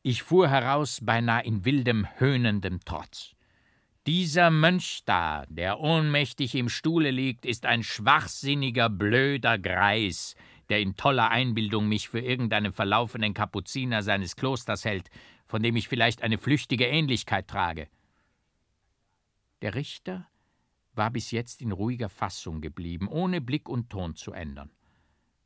Ich 0.00 0.22
fuhr 0.22 0.48
heraus 0.48 1.00
beinahe 1.02 1.44
in 1.44 1.66
wildem, 1.66 2.08
höhnendem 2.18 2.80
Trotz. 2.86 3.34
Dieser 4.06 4.50
Mönch 4.50 5.02
da, 5.04 5.44
der 5.50 5.80
ohnmächtig 5.80 6.54
im 6.54 6.70
Stuhle 6.70 7.10
liegt, 7.10 7.44
ist 7.44 7.66
ein 7.66 7.82
schwachsinniger, 7.82 8.88
blöder 8.88 9.58
Greis, 9.58 10.34
der 10.72 10.80
in 10.80 10.96
toller 10.96 11.30
Einbildung 11.30 11.86
mich 11.86 12.08
für 12.08 12.20
irgendeinen 12.20 12.72
verlaufenen 12.72 13.34
Kapuziner 13.34 14.02
seines 14.02 14.36
Klosters 14.36 14.86
hält, 14.86 15.10
von 15.46 15.62
dem 15.62 15.76
ich 15.76 15.86
vielleicht 15.86 16.22
eine 16.22 16.38
flüchtige 16.38 16.86
Ähnlichkeit 16.86 17.46
trage. 17.46 17.88
Der 19.60 19.74
Richter 19.74 20.26
war 20.94 21.10
bis 21.10 21.30
jetzt 21.30 21.60
in 21.60 21.72
ruhiger 21.72 22.08
Fassung 22.08 22.62
geblieben, 22.62 23.06
ohne 23.06 23.42
Blick 23.42 23.68
und 23.68 23.90
Ton 23.90 24.14
zu 24.14 24.32
ändern. 24.32 24.70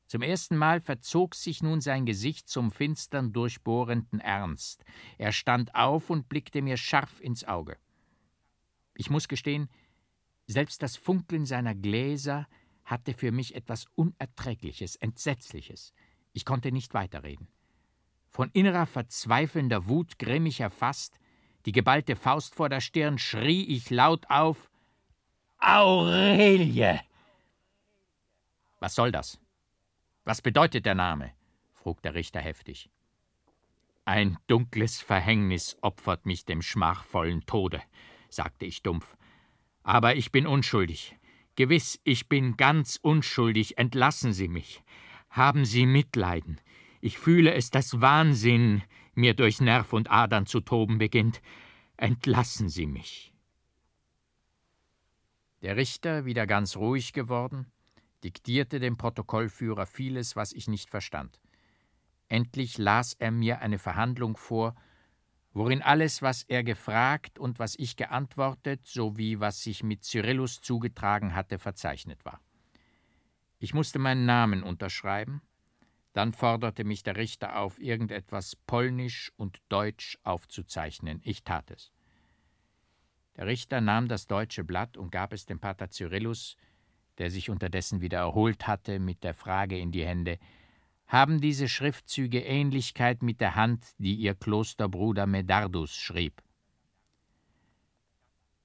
Zum 0.06 0.22
ersten 0.22 0.56
Mal 0.56 0.80
verzog 0.80 1.34
sich 1.34 1.60
nun 1.60 1.80
sein 1.80 2.06
Gesicht 2.06 2.48
zum 2.48 2.70
finstern, 2.70 3.32
durchbohrenden 3.32 4.20
Ernst. 4.20 4.84
Er 5.18 5.32
stand 5.32 5.74
auf 5.74 6.08
und 6.08 6.28
blickte 6.28 6.62
mir 6.62 6.76
scharf 6.76 7.20
ins 7.20 7.42
Auge. 7.42 7.78
Ich 8.94 9.10
muss 9.10 9.26
gestehen, 9.26 9.70
selbst 10.46 10.84
das 10.84 10.96
Funkeln 10.96 11.46
seiner 11.46 11.74
Gläser 11.74 12.46
hatte 12.86 13.12
für 13.12 13.32
mich 13.32 13.54
etwas 13.54 13.86
Unerträgliches, 13.94 14.96
Entsetzliches. 14.96 15.92
Ich 16.32 16.44
konnte 16.44 16.72
nicht 16.72 16.94
weiterreden. 16.94 17.48
Von 18.30 18.50
innerer 18.52 18.86
verzweifelnder 18.86 19.86
Wut 19.86 20.18
grimmig 20.18 20.60
erfasst, 20.60 21.18
die 21.66 21.72
geballte 21.72 22.16
Faust 22.16 22.54
vor 22.54 22.68
der 22.68 22.80
Stirn, 22.80 23.18
schrie 23.18 23.64
ich 23.64 23.90
laut 23.90 24.24
auf 24.30 24.70
Aurelie. 25.58 27.00
Was 28.78 28.94
soll 28.94 29.10
das? 29.10 29.40
Was 30.24 30.40
bedeutet 30.40 30.86
der 30.86 30.94
Name? 30.94 31.32
frug 31.72 32.02
der 32.02 32.14
Richter 32.14 32.40
heftig. 32.40 32.88
Ein 34.04 34.38
dunkles 34.46 35.00
Verhängnis 35.00 35.76
opfert 35.80 36.26
mich 36.26 36.44
dem 36.44 36.62
schmachvollen 36.62 37.46
Tode, 37.46 37.82
sagte 38.28 38.64
ich 38.64 38.82
dumpf. 38.82 39.16
Aber 39.82 40.14
ich 40.14 40.30
bin 40.30 40.46
unschuldig. 40.46 41.15
Gewiss, 41.56 41.98
ich 42.04 42.28
bin 42.28 42.56
ganz 42.56 42.98
unschuldig. 43.00 43.78
Entlassen 43.78 44.32
Sie 44.32 44.48
mich. 44.48 44.82
Haben 45.30 45.64
Sie 45.64 45.86
Mitleiden. 45.86 46.60
Ich 47.00 47.18
fühle 47.18 47.54
es, 47.54 47.70
dass 47.70 48.00
Wahnsinn 48.00 48.82
mir 49.14 49.34
durch 49.34 49.60
Nerv 49.60 49.92
und 49.92 50.10
Adern 50.10 50.46
zu 50.46 50.60
toben 50.60 50.98
beginnt. 50.98 51.40
Entlassen 51.96 52.68
Sie 52.68 52.86
mich. 52.86 53.32
Der 55.62 55.76
Richter, 55.76 56.26
wieder 56.26 56.46
ganz 56.46 56.76
ruhig 56.76 57.14
geworden, 57.14 57.66
diktierte 58.22 58.78
dem 58.78 58.98
Protokollführer 58.98 59.86
vieles, 59.86 60.36
was 60.36 60.52
ich 60.52 60.68
nicht 60.68 60.90
verstand. 60.90 61.40
Endlich 62.28 62.76
las 62.76 63.14
er 63.14 63.30
mir 63.30 63.60
eine 63.60 63.78
Verhandlung 63.78 64.36
vor, 64.36 64.74
worin 65.56 65.80
alles, 65.80 66.20
was 66.20 66.42
er 66.42 66.62
gefragt 66.62 67.38
und 67.38 67.58
was 67.58 67.76
ich 67.76 67.96
geantwortet, 67.96 68.84
sowie 68.84 69.40
was 69.40 69.62
sich 69.62 69.82
mit 69.82 70.04
Cyrillus 70.04 70.60
zugetragen 70.60 71.34
hatte, 71.34 71.58
verzeichnet 71.58 72.26
war. 72.26 72.40
Ich 73.58 73.72
musste 73.72 73.98
meinen 73.98 74.26
Namen 74.26 74.62
unterschreiben, 74.62 75.40
dann 76.12 76.34
forderte 76.34 76.84
mich 76.84 77.04
der 77.04 77.16
Richter 77.16 77.58
auf, 77.58 77.78
irgendetwas 77.78 78.54
Polnisch 78.54 79.32
und 79.38 79.62
Deutsch 79.70 80.18
aufzuzeichnen. 80.24 81.20
Ich 81.24 81.42
tat 81.42 81.70
es. 81.70 81.90
Der 83.36 83.46
Richter 83.46 83.80
nahm 83.80 84.08
das 84.08 84.26
deutsche 84.26 84.62
Blatt 84.62 84.98
und 84.98 85.10
gab 85.10 85.32
es 85.32 85.46
dem 85.46 85.58
Pater 85.58 85.88
Cyrillus, 85.88 86.56
der 87.16 87.30
sich 87.30 87.48
unterdessen 87.48 88.02
wieder 88.02 88.18
erholt 88.18 88.66
hatte, 88.66 88.98
mit 88.98 89.24
der 89.24 89.32
Frage 89.32 89.78
in 89.78 89.90
die 89.90 90.04
Hände 90.04 90.38
Haben 91.08 91.40
diese 91.40 91.68
Schriftzüge 91.68 92.40
Ähnlichkeit 92.40 93.22
mit 93.22 93.40
der 93.40 93.54
Hand, 93.54 93.86
die 93.98 94.16
ihr 94.16 94.34
Klosterbruder 94.34 95.26
Medardus 95.26 95.94
schrieb? 95.94 96.42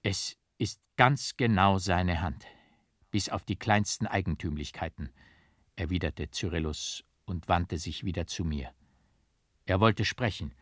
Es 0.01 0.37
ist 0.57 0.81
ganz 0.97 1.37
genau 1.37 1.77
seine 1.77 2.21
Hand, 2.21 2.47
bis 3.11 3.29
auf 3.29 3.43
die 3.43 3.57
kleinsten 3.57 4.07
Eigentümlichkeiten, 4.07 5.11
erwiderte 5.75 6.31
Cyrillus 6.31 7.03
und 7.25 7.47
wandte 7.47 7.77
sich 7.77 8.03
wieder 8.03 8.25
zu 8.25 8.43
mir. 8.43 8.73
Er 9.65 9.79
wollte 9.79 10.03
sprechen. 10.03 10.55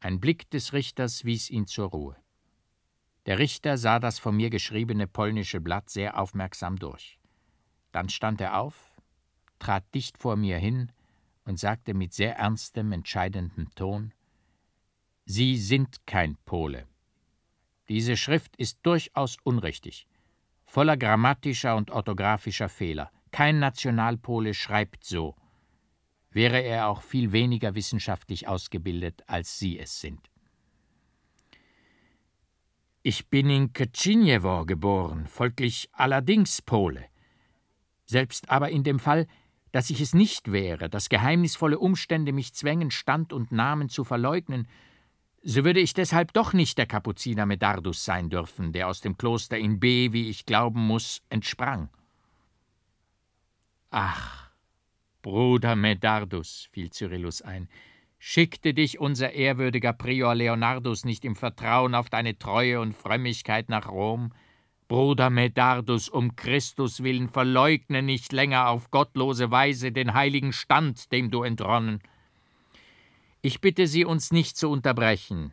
Ein 0.00 0.18
Blick 0.18 0.48
des 0.50 0.72
Richters 0.72 1.26
wies 1.26 1.50
ihn 1.50 1.66
zur 1.66 1.90
Ruhe. 1.90 2.16
Der 3.26 3.38
Richter 3.38 3.76
sah 3.76 3.98
das 3.98 4.18
von 4.18 4.34
mir 4.34 4.48
geschriebene 4.48 5.06
polnische 5.06 5.60
Blatt 5.60 5.90
sehr 5.90 6.18
aufmerksam 6.18 6.76
durch. 6.76 7.18
Dann 7.92 8.08
stand 8.08 8.40
er 8.40 8.58
auf, 8.58 8.93
trat 9.58 9.84
dicht 9.94 10.18
vor 10.18 10.36
mir 10.36 10.58
hin 10.58 10.92
und 11.44 11.58
sagte 11.58 11.94
mit 11.94 12.12
sehr 12.12 12.36
ernstem, 12.36 12.92
entscheidendem 12.92 13.74
Ton 13.74 14.12
Sie 15.26 15.56
sind 15.56 16.06
kein 16.06 16.36
Pole. 16.44 16.86
Diese 17.88 18.16
Schrift 18.16 18.56
ist 18.56 18.78
durchaus 18.82 19.38
unrichtig, 19.42 20.06
voller 20.64 20.96
grammatischer 20.96 21.76
und 21.76 21.90
orthografischer 21.90 22.68
Fehler. 22.68 23.10
Kein 23.30 23.58
Nationalpole 23.58 24.54
schreibt 24.54 25.04
so, 25.04 25.34
wäre 26.30 26.60
er 26.60 26.88
auch 26.88 27.02
viel 27.02 27.32
weniger 27.32 27.74
wissenschaftlich 27.74 28.48
ausgebildet, 28.48 29.22
als 29.26 29.58
Sie 29.58 29.78
es 29.78 30.00
sind. 30.00 30.30
Ich 33.02 33.28
bin 33.28 33.50
in 33.50 33.72
Keczynjewo 33.72 34.64
geboren, 34.64 35.26
folglich 35.26 35.88
allerdings 35.92 36.62
Pole. 36.62 37.06
Selbst 38.06 38.48
aber 38.50 38.70
in 38.70 38.82
dem 38.82 38.98
Fall, 38.98 39.26
dass 39.74 39.90
ich 39.90 40.00
es 40.00 40.14
nicht 40.14 40.52
wäre, 40.52 40.88
dass 40.88 41.08
geheimnisvolle 41.08 41.80
Umstände 41.80 42.32
mich 42.32 42.54
zwängen, 42.54 42.92
Stand 42.92 43.32
und 43.32 43.50
Namen 43.50 43.88
zu 43.88 44.04
verleugnen, 44.04 44.68
so 45.42 45.64
würde 45.64 45.80
ich 45.80 45.94
deshalb 45.94 46.32
doch 46.32 46.52
nicht 46.52 46.78
der 46.78 46.86
Kapuziner 46.86 47.44
Medardus 47.44 48.04
sein 48.04 48.30
dürfen, 48.30 48.72
der 48.72 48.86
aus 48.86 49.00
dem 49.00 49.18
Kloster 49.18 49.58
in 49.58 49.80
B, 49.80 50.12
wie 50.12 50.30
ich 50.30 50.46
glauben 50.46 50.86
muss, 50.86 51.22
entsprang. 51.28 51.88
Ach, 53.90 54.48
Bruder 55.22 55.74
Medardus, 55.74 56.68
fiel 56.70 56.90
Cyrillus 56.90 57.42
ein, 57.42 57.68
Schickte 58.20 58.74
dich 58.74 59.00
unser 59.00 59.32
ehrwürdiger 59.32 59.92
Prior 59.92 60.36
Leonardus 60.36 61.04
nicht 61.04 61.24
im 61.24 61.34
Vertrauen 61.34 61.96
auf 61.96 62.08
deine 62.08 62.38
Treue 62.38 62.80
und 62.80 62.94
Frömmigkeit 62.94 63.68
nach 63.68 63.88
Rom? 63.88 64.32
Bruder 64.86 65.30
Medardus, 65.30 66.08
um 66.10 66.36
Christus 66.36 67.02
willen, 67.02 67.28
verleugne 67.28 68.02
nicht 68.02 68.32
länger 68.32 68.68
auf 68.68 68.90
gottlose 68.90 69.50
Weise 69.50 69.92
den 69.92 70.12
heiligen 70.12 70.52
Stand, 70.52 71.10
dem 71.10 71.30
du 71.30 71.42
entronnen. 71.42 72.00
Ich 73.40 73.60
bitte 73.60 73.86
Sie, 73.86 74.04
uns 74.04 74.30
nicht 74.30 74.56
zu 74.56 74.68
unterbrechen, 74.70 75.52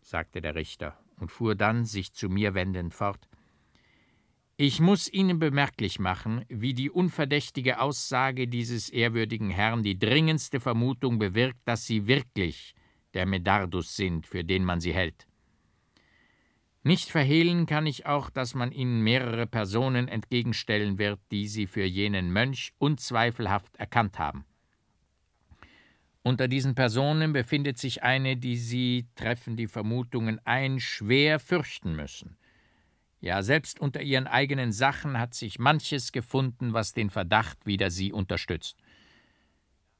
sagte 0.00 0.40
der 0.40 0.56
Richter 0.56 0.98
und 1.20 1.30
fuhr 1.30 1.54
dann, 1.54 1.84
sich 1.84 2.12
zu 2.12 2.28
mir 2.28 2.54
wendend, 2.54 2.92
fort. 2.92 3.28
Ich 4.56 4.80
muss 4.80 5.12
Ihnen 5.12 5.38
bemerklich 5.38 5.98
machen, 5.98 6.44
wie 6.48 6.74
die 6.74 6.90
unverdächtige 6.90 7.80
Aussage 7.80 8.46
dieses 8.46 8.90
ehrwürdigen 8.90 9.50
Herrn 9.50 9.82
die 9.82 9.98
dringendste 9.98 10.60
Vermutung 10.60 11.18
bewirkt, 11.18 11.60
dass 11.64 11.86
Sie 11.86 12.06
wirklich 12.06 12.74
der 13.14 13.26
Medardus 13.26 13.96
sind, 13.96 14.26
für 14.26 14.44
den 14.44 14.64
man 14.64 14.80
Sie 14.80 14.92
hält. 14.92 15.26
Nicht 16.84 17.10
verhehlen 17.10 17.66
kann 17.66 17.86
ich 17.86 18.06
auch, 18.06 18.28
dass 18.28 18.54
man 18.54 18.72
Ihnen 18.72 19.02
mehrere 19.02 19.46
Personen 19.46 20.08
entgegenstellen 20.08 20.98
wird, 20.98 21.20
die 21.30 21.46
Sie 21.46 21.66
für 21.68 21.84
jenen 21.84 22.32
Mönch 22.32 22.72
unzweifelhaft 22.78 23.76
erkannt 23.76 24.18
haben. 24.18 24.44
Unter 26.24 26.48
diesen 26.48 26.74
Personen 26.74 27.32
befindet 27.32 27.78
sich 27.78 28.02
eine, 28.02 28.36
die 28.36 28.56
Sie, 28.56 29.06
treffen 29.14 29.56
die 29.56 29.68
Vermutungen 29.68 30.40
ein, 30.44 30.80
schwer 30.80 31.38
fürchten 31.38 31.94
müssen. 31.94 32.36
Ja, 33.20 33.42
selbst 33.42 33.78
unter 33.80 34.02
Ihren 34.02 34.26
eigenen 34.26 34.72
Sachen 34.72 35.18
hat 35.18 35.34
sich 35.34 35.60
manches 35.60 36.10
gefunden, 36.10 36.72
was 36.72 36.92
den 36.92 37.10
Verdacht 37.10 37.66
wider 37.66 37.90
Sie 37.90 38.12
unterstützt. 38.12 38.76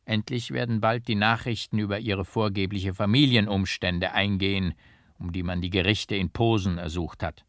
Endlich 0.04 0.50
werden 0.50 0.80
bald 0.80 1.06
die 1.06 1.14
Nachrichten 1.14 1.78
über 1.78 2.00
Ihre 2.00 2.24
vorgebliche 2.24 2.92
Familienumstände 2.92 4.12
eingehen, 4.12 4.74
um 5.22 5.32
die 5.32 5.44
man 5.44 5.60
die 5.60 5.70
Gerichte 5.70 6.16
in 6.16 6.30
Posen 6.30 6.78
ersucht 6.78 7.22
hat. 7.22 7.44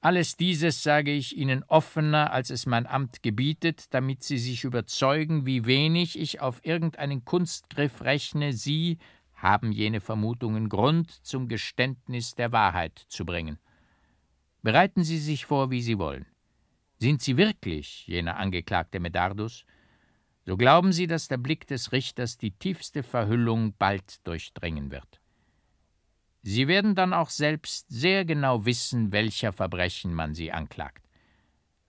Alles 0.00 0.36
dieses 0.36 0.82
sage 0.82 1.12
ich 1.12 1.36
Ihnen 1.36 1.64
offener, 1.64 2.32
als 2.32 2.50
es 2.50 2.66
mein 2.66 2.86
Amt 2.86 3.22
gebietet, 3.22 3.94
damit 3.94 4.22
Sie 4.22 4.38
sich 4.38 4.64
überzeugen, 4.64 5.46
wie 5.46 5.66
wenig 5.66 6.18
ich 6.18 6.40
auf 6.40 6.64
irgendeinen 6.64 7.24
Kunstgriff 7.24 8.02
rechne, 8.02 8.52
Sie 8.52 8.98
haben 9.34 9.72
jene 9.72 10.00
Vermutungen 10.00 10.68
Grund, 10.68 11.10
zum 11.10 11.48
Geständnis 11.48 12.34
der 12.34 12.52
Wahrheit 12.52 13.04
zu 13.08 13.24
bringen. 13.24 13.58
Bereiten 14.62 15.04
Sie 15.04 15.18
sich 15.18 15.46
vor, 15.46 15.70
wie 15.70 15.82
Sie 15.82 15.98
wollen. 15.98 16.26
Sind 16.98 17.20
Sie 17.22 17.36
wirklich 17.36 18.06
jener 18.06 18.36
Angeklagte 18.36 19.00
Medardus? 19.00 19.64
So 20.44 20.56
glauben 20.56 20.92
Sie, 20.92 21.06
dass 21.06 21.28
der 21.28 21.38
Blick 21.38 21.66
des 21.66 21.92
Richters 21.92 22.38
die 22.38 22.52
tiefste 22.52 23.02
Verhüllung 23.02 23.74
bald 23.76 24.26
durchdringen 24.26 24.90
wird. 24.90 25.20
Sie 26.48 26.68
werden 26.68 26.94
dann 26.94 27.12
auch 27.12 27.30
selbst 27.30 27.86
sehr 27.88 28.24
genau 28.24 28.64
wissen, 28.64 29.10
welcher 29.10 29.52
Verbrechen 29.52 30.14
man 30.14 30.32
Sie 30.32 30.52
anklagt. 30.52 31.04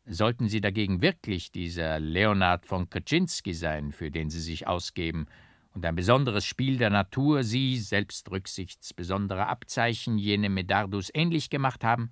Sollten 0.08 0.50
Sie 0.50 0.62
dagegen 0.62 1.00
wirklich 1.04 1.52
dieser 1.52 2.00
Leonard 2.00 2.66
von 2.66 2.90
Kaczynski 2.90 3.54
sein, 3.54 3.92
für 3.92 4.10
den 4.10 4.32
Sie 4.32 4.40
sich 4.40 4.66
ausgeben, 4.66 5.28
und 5.76 5.86
ein 5.86 5.94
besonderes 5.94 6.44
Spiel 6.44 6.80
der 6.80 6.90
Natur 6.90 7.44
Sie, 7.44 7.78
selbst 7.78 8.32
rücksichts 8.32 8.96
besonderer 8.96 9.48
Abzeichen, 9.48 10.18
jene 10.18 10.50
Medardus 10.50 11.12
ähnlich 11.14 11.52
gemacht 11.52 11.84
haben, 11.84 12.10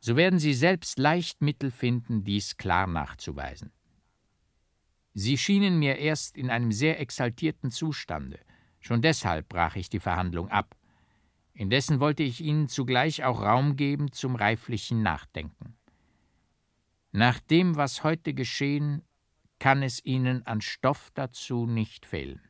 so 0.00 0.16
werden 0.16 0.38
Sie 0.38 0.54
selbst 0.54 0.98
leicht 0.98 1.42
Mittel 1.42 1.70
finden, 1.70 2.24
dies 2.24 2.56
klar 2.56 2.86
nachzuweisen. 2.86 3.72
Sie 5.12 5.36
schienen 5.36 5.78
mir 5.78 5.98
erst 5.98 6.38
in 6.38 6.48
einem 6.48 6.72
sehr 6.72 6.98
exaltierten 6.98 7.70
Zustande, 7.70 8.38
schon 8.80 9.02
deshalb 9.02 9.50
brach 9.50 9.76
ich 9.76 9.90
die 9.90 10.00
Verhandlung 10.00 10.48
ab. 10.48 10.74
Indessen 11.56 12.00
wollte 12.00 12.22
ich 12.22 12.42
Ihnen 12.42 12.68
zugleich 12.68 13.24
auch 13.24 13.40
Raum 13.40 13.76
geben 13.76 14.12
zum 14.12 14.36
reiflichen 14.36 15.02
Nachdenken. 15.02 15.74
Nach 17.12 17.40
dem, 17.40 17.76
was 17.76 18.04
heute 18.04 18.34
geschehen, 18.34 19.02
kann 19.58 19.82
es 19.82 20.04
Ihnen 20.04 20.46
an 20.46 20.60
Stoff 20.60 21.10
dazu 21.14 21.66
nicht 21.66 22.04
fehlen. 22.04 22.42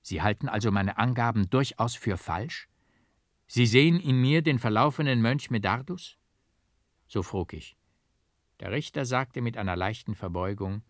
Sie 0.00 0.22
halten 0.22 0.48
also 0.48 0.70
meine 0.70 0.96
Angaben 0.96 1.50
durchaus 1.50 1.94
für 1.94 2.16
falsch? 2.16 2.70
Sie 3.46 3.66
sehen 3.66 4.00
in 4.00 4.18
mir 4.18 4.40
den 4.40 4.58
verlaufenen 4.58 5.20
Mönch 5.20 5.50
Medardus? 5.50 6.16
So 7.06 7.22
frug 7.22 7.52
ich. 7.52 7.76
Der 8.60 8.72
Richter 8.72 9.04
sagte 9.04 9.42
mit 9.42 9.58
einer 9.58 9.76
leichten 9.76 10.14
Verbeugung 10.14 10.82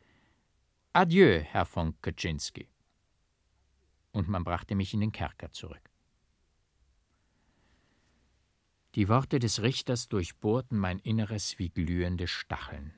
Adieu, 0.93 1.41
Herr 1.41 1.65
von 1.65 2.01
Kaczynski 2.03 2.72
und 4.13 4.29
man 4.29 4.45
brachte 4.45 4.75
mich 4.75 4.95
in 4.95 5.01
den 5.01 5.13
Kerker 5.13 5.51
zurück. 5.53 5.91
Die 8.95 9.09
Worte 9.09 9.39
des 9.39 9.63
Richters 9.63 10.09
durchbohrten 10.09 10.79
mein 10.79 10.99
Inneres 10.99 11.59
wie 11.59 11.71
glühende 11.71 12.27
Stacheln. 12.27 12.93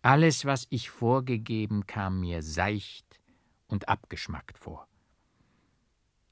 Alles, 0.00 0.44
was 0.44 0.66
ich 0.70 0.90
vorgegeben, 0.90 1.86
kam 1.86 2.20
mir 2.20 2.42
seicht 2.42 3.20
und 3.66 3.88
abgeschmackt 3.88 4.58
vor. 4.58 4.86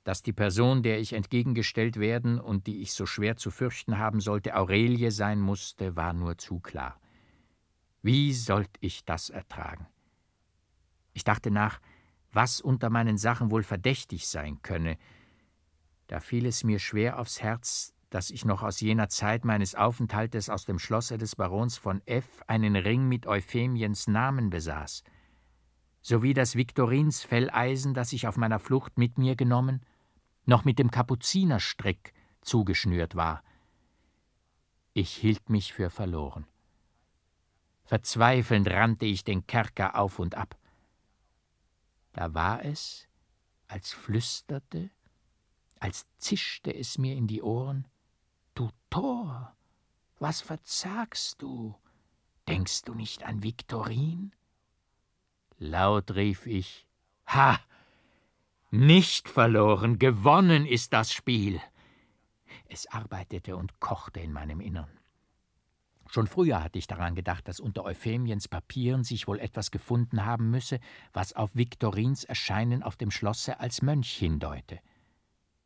Dass 0.04 0.22
die 0.22 0.32
Person, 0.32 0.82
der 0.82 1.00
ich 1.00 1.14
entgegengestellt 1.14 1.98
werden 1.98 2.38
und 2.38 2.66
die 2.66 2.82
ich 2.82 2.92
so 2.92 3.06
schwer 3.06 3.36
zu 3.36 3.50
fürchten 3.50 3.98
haben 3.98 4.20
sollte, 4.20 4.54
Aurelie 4.54 5.10
sein 5.10 5.40
musste, 5.40 5.96
war 5.96 6.12
nur 6.12 6.38
zu 6.38 6.60
klar. 6.60 7.00
Wie 8.02 8.32
sollte 8.32 8.78
ich 8.80 9.04
das 9.04 9.30
ertragen? 9.30 9.86
Ich 11.12 11.24
dachte 11.24 11.50
nach, 11.50 11.80
was 12.32 12.60
unter 12.60 12.90
meinen 12.90 13.18
Sachen 13.18 13.50
wohl 13.50 13.62
verdächtig 13.62 14.28
sein 14.28 14.60
könne. 14.62 14.98
Da 16.06 16.20
fiel 16.20 16.46
es 16.46 16.64
mir 16.64 16.78
schwer 16.78 17.18
aufs 17.18 17.42
Herz, 17.42 17.94
dass 18.10 18.30
ich 18.30 18.44
noch 18.44 18.62
aus 18.62 18.80
jener 18.80 19.08
Zeit 19.08 19.44
meines 19.44 19.74
Aufenthaltes 19.74 20.50
aus 20.50 20.66
dem 20.66 20.78
Schlosse 20.78 21.16
des 21.16 21.34
Barons 21.36 21.78
von 21.78 22.02
F 22.06 22.42
einen 22.46 22.76
Ring 22.76 23.08
mit 23.08 23.26
Euphemiens 23.26 24.06
Namen 24.06 24.50
besaß, 24.50 25.02
sowie 26.02 26.34
das 26.34 26.54
Viktorins 26.56 27.22
Felleisen, 27.22 27.94
das 27.94 28.12
ich 28.12 28.26
auf 28.26 28.36
meiner 28.36 28.58
Flucht 28.58 28.98
mit 28.98 29.16
mir 29.16 29.36
genommen, 29.36 29.80
noch 30.44 30.64
mit 30.64 30.78
dem 30.78 30.90
Kapuzinerstrick 30.90 32.12
zugeschnürt 32.42 33.14
war. 33.14 33.42
Ich 34.92 35.10
hielt 35.14 35.48
mich 35.48 35.72
für 35.72 35.88
verloren. 35.88 36.46
Verzweifelnd 37.84 38.68
rannte 38.68 39.06
ich 39.06 39.24
den 39.24 39.46
Kerker 39.46 39.98
auf 39.98 40.18
und 40.18 40.34
ab. 40.34 40.56
Da 42.12 42.34
war 42.34 42.64
es, 42.64 43.08
als 43.68 43.92
flüsterte, 43.92 44.90
als 45.80 46.06
zischte 46.18 46.74
es 46.74 46.98
mir 46.98 47.16
in 47.16 47.26
die 47.26 47.42
Ohren, 47.42 47.88
Du 48.54 48.70
Tor, 48.90 49.56
was 50.18 50.40
verzagst 50.42 51.40
du? 51.40 51.74
Denkst 52.46 52.82
du 52.82 52.94
nicht 52.94 53.22
an 53.22 53.42
Viktorin? 53.42 54.34
Laut 55.58 56.10
rief 56.14 56.46
ich, 56.46 56.86
Ha! 57.26 57.58
Nicht 58.70 59.28
verloren, 59.28 59.98
gewonnen 59.98 60.66
ist 60.66 60.92
das 60.92 61.12
Spiel. 61.12 61.60
Es 62.68 62.86
arbeitete 62.86 63.56
und 63.56 63.80
kochte 63.80 64.20
in 64.20 64.32
meinem 64.32 64.60
Innern. 64.60 64.90
Schon 66.08 66.26
früher 66.26 66.62
hatte 66.62 66.78
ich 66.78 66.86
daran 66.86 67.14
gedacht, 67.14 67.48
dass 67.48 67.60
unter 67.60 67.84
Euphemiens 67.84 68.48
Papieren 68.48 69.04
sich 69.04 69.26
wohl 69.26 69.38
etwas 69.38 69.70
gefunden 69.70 70.24
haben 70.24 70.50
müsse, 70.50 70.78
was 71.12 71.32
auf 71.32 71.50
Viktorins 71.54 72.24
Erscheinen 72.24 72.82
auf 72.82 72.96
dem 72.96 73.10
Schlosse 73.10 73.60
als 73.60 73.82
Mönch 73.82 74.12
hindeute. 74.12 74.80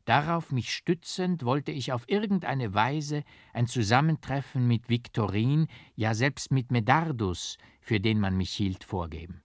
Darauf 0.05 0.53
mich 0.53 0.73
stützend, 0.73 1.43
wollte 1.43 1.73
ich 1.73 1.91
auf 1.91 2.07
irgendeine 2.07 2.73
Weise 2.73 3.25
ein 3.51 3.67
Zusammentreffen 3.67 4.65
mit 4.65 4.87
Viktorin, 4.87 5.67
ja 5.95 6.13
selbst 6.13 6.49
mit 6.49 6.71
Medardus, 6.71 7.57
für 7.81 7.99
den 7.99 8.17
man 8.21 8.37
mich 8.37 8.51
hielt, 8.51 8.85
vorgeben. 8.85 9.43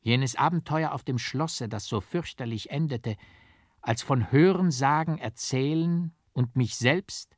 Jenes 0.00 0.34
Abenteuer 0.34 0.90
auf 0.90 1.04
dem 1.04 1.18
Schlosse, 1.18 1.68
das 1.68 1.86
so 1.86 2.00
fürchterlich 2.00 2.70
endete, 2.70 3.16
als 3.80 4.02
von 4.02 4.32
Hörensagen 4.32 5.18
erzählen 5.18 6.12
und 6.32 6.56
mich 6.56 6.74
selbst 6.74 7.36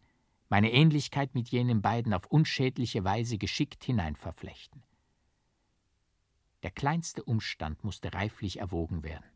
meine 0.48 0.72
Ähnlichkeit 0.72 1.35
mit 1.35 1.48
jenen 1.48 1.82
beiden 1.82 2.14
auf 2.14 2.26
unschädliche 2.26 3.04
Weise 3.04 3.38
geschickt 3.38 3.85
hineinverflechten. 3.85 4.82
Der 6.62 6.70
kleinste 6.70 7.22
Umstand 7.24 7.85
musste 7.85 8.12
reiflich 8.12 8.59
erwogen 8.59 9.02
werden. 9.02 9.30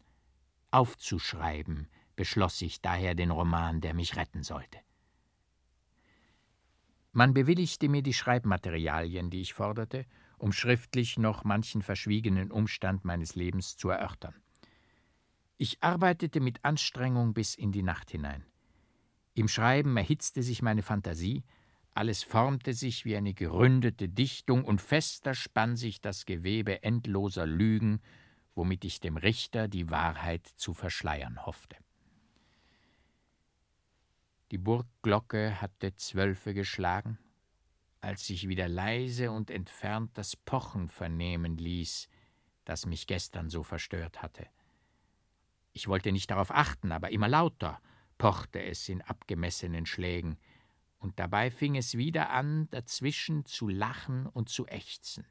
Aufzuschreiben 0.71 1.89
beschloss 2.17 2.61
ich 2.63 2.81
daher 2.81 3.15
den 3.15 3.31
Roman, 3.31 3.81
der 3.81 3.95
mich 3.95 4.17
retten 4.17 4.43
sollte. 4.43 4.79
Man 7.13 7.35
bewilligte 7.35 7.89
mir 7.89 8.03
die 8.03 8.15
Schreibmaterialien, 8.15 9.31
die 9.31 9.41
ich 9.41 9.53
forderte, 9.53 10.07
um 10.39 10.53
schriftlich 10.53 11.19
noch 11.19 11.45
manchen 11.45 11.83
verschwiegenen 11.83 12.51
Umstand 12.53 13.05
meines 13.05 13.35
Lebens 13.35 13.77
zu 13.77 13.91
erörtern. 13.91 14.35
Ich 15.57 15.83
arbeitete 15.83 16.41
mit 16.41 16.65
Anstrengung 16.65 17.35
bis 17.35 17.55
in 17.55 17.73
die 17.73 17.83
Nacht 17.83 18.11
hinein. 18.11 18.47
Im 19.35 19.49
Schreiben 19.49 19.97
erhitzte 19.97 20.43
sich 20.43 20.63
meine 20.63 20.83
Fantasie, 20.83 21.45
alles 21.93 22.23
formte 22.23 22.73
sich 22.73 23.05
wie 23.05 23.17
eine 23.17 23.35
geründete 23.35 24.09
Dichtung, 24.09 24.65
und 24.65 24.81
fester 24.81 25.35
spann 25.35 25.77
sich 25.77 26.01
das 26.01 26.25
Gewebe 26.25 26.83
endloser 26.83 27.47
Lügen, 27.47 28.01
womit 28.55 28.85
ich 28.85 29.01
dem 29.01 29.17
Richter 29.17 29.69
die 29.69 29.91
Wahrheit 29.91 30.47
zu 30.47 30.75
verschleiern 30.75 31.45
hoffte. 31.47 31.77
Die 34.51 34.59
Burgglocke 34.59 35.61
hatte 35.61 35.95
Zwölfe 35.95 36.55
geschlagen, 36.55 37.19
als 38.01 38.27
sich 38.27 38.49
wieder 38.49 38.69
leise 38.69 39.31
und 39.31 39.51
entfernt 39.51 40.11
das 40.15 40.35
Pochen 40.35 40.89
vernehmen 40.89 41.57
ließ, 41.57 42.09
das 42.65 42.87
mich 42.87 43.07
gestern 43.07 43.49
so 43.49 43.63
verstört 43.63 44.23
hatte. 44.23 44.47
Ich 45.73 45.87
wollte 45.87 46.11
nicht 46.11 46.31
darauf 46.31 46.51
achten, 46.51 46.91
aber 46.91 47.11
immer 47.11 47.29
lauter 47.29 47.81
pochte 48.21 48.63
es 48.63 48.87
in 48.91 49.01
abgemessenen 49.01 49.87
Schlägen, 49.87 50.37
und 50.99 51.19
dabei 51.19 51.51
fing 51.51 51.75
es 51.77 51.97
wieder 51.97 52.29
an, 52.29 52.69
dazwischen 52.71 53.47
zu 53.47 53.67
lachen 53.67 54.27
und 54.27 54.51
zu 54.51 54.67
ächzen. 54.67 55.25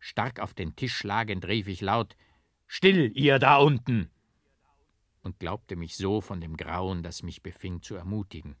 Stark 0.00 0.40
auf 0.40 0.52
den 0.52 0.74
Tisch 0.74 0.96
schlagend 0.96 1.46
rief 1.46 1.68
ich 1.68 1.80
laut 1.80 2.16
Still, 2.66 3.12
ihr 3.14 3.38
da 3.38 3.58
unten. 3.58 4.10
und 5.22 5.38
glaubte 5.38 5.76
mich 5.76 5.96
so 5.96 6.20
von 6.20 6.40
dem 6.40 6.56
Grauen, 6.56 7.04
das 7.04 7.22
mich 7.22 7.44
befing, 7.44 7.80
zu 7.82 7.94
ermutigen. 7.94 8.56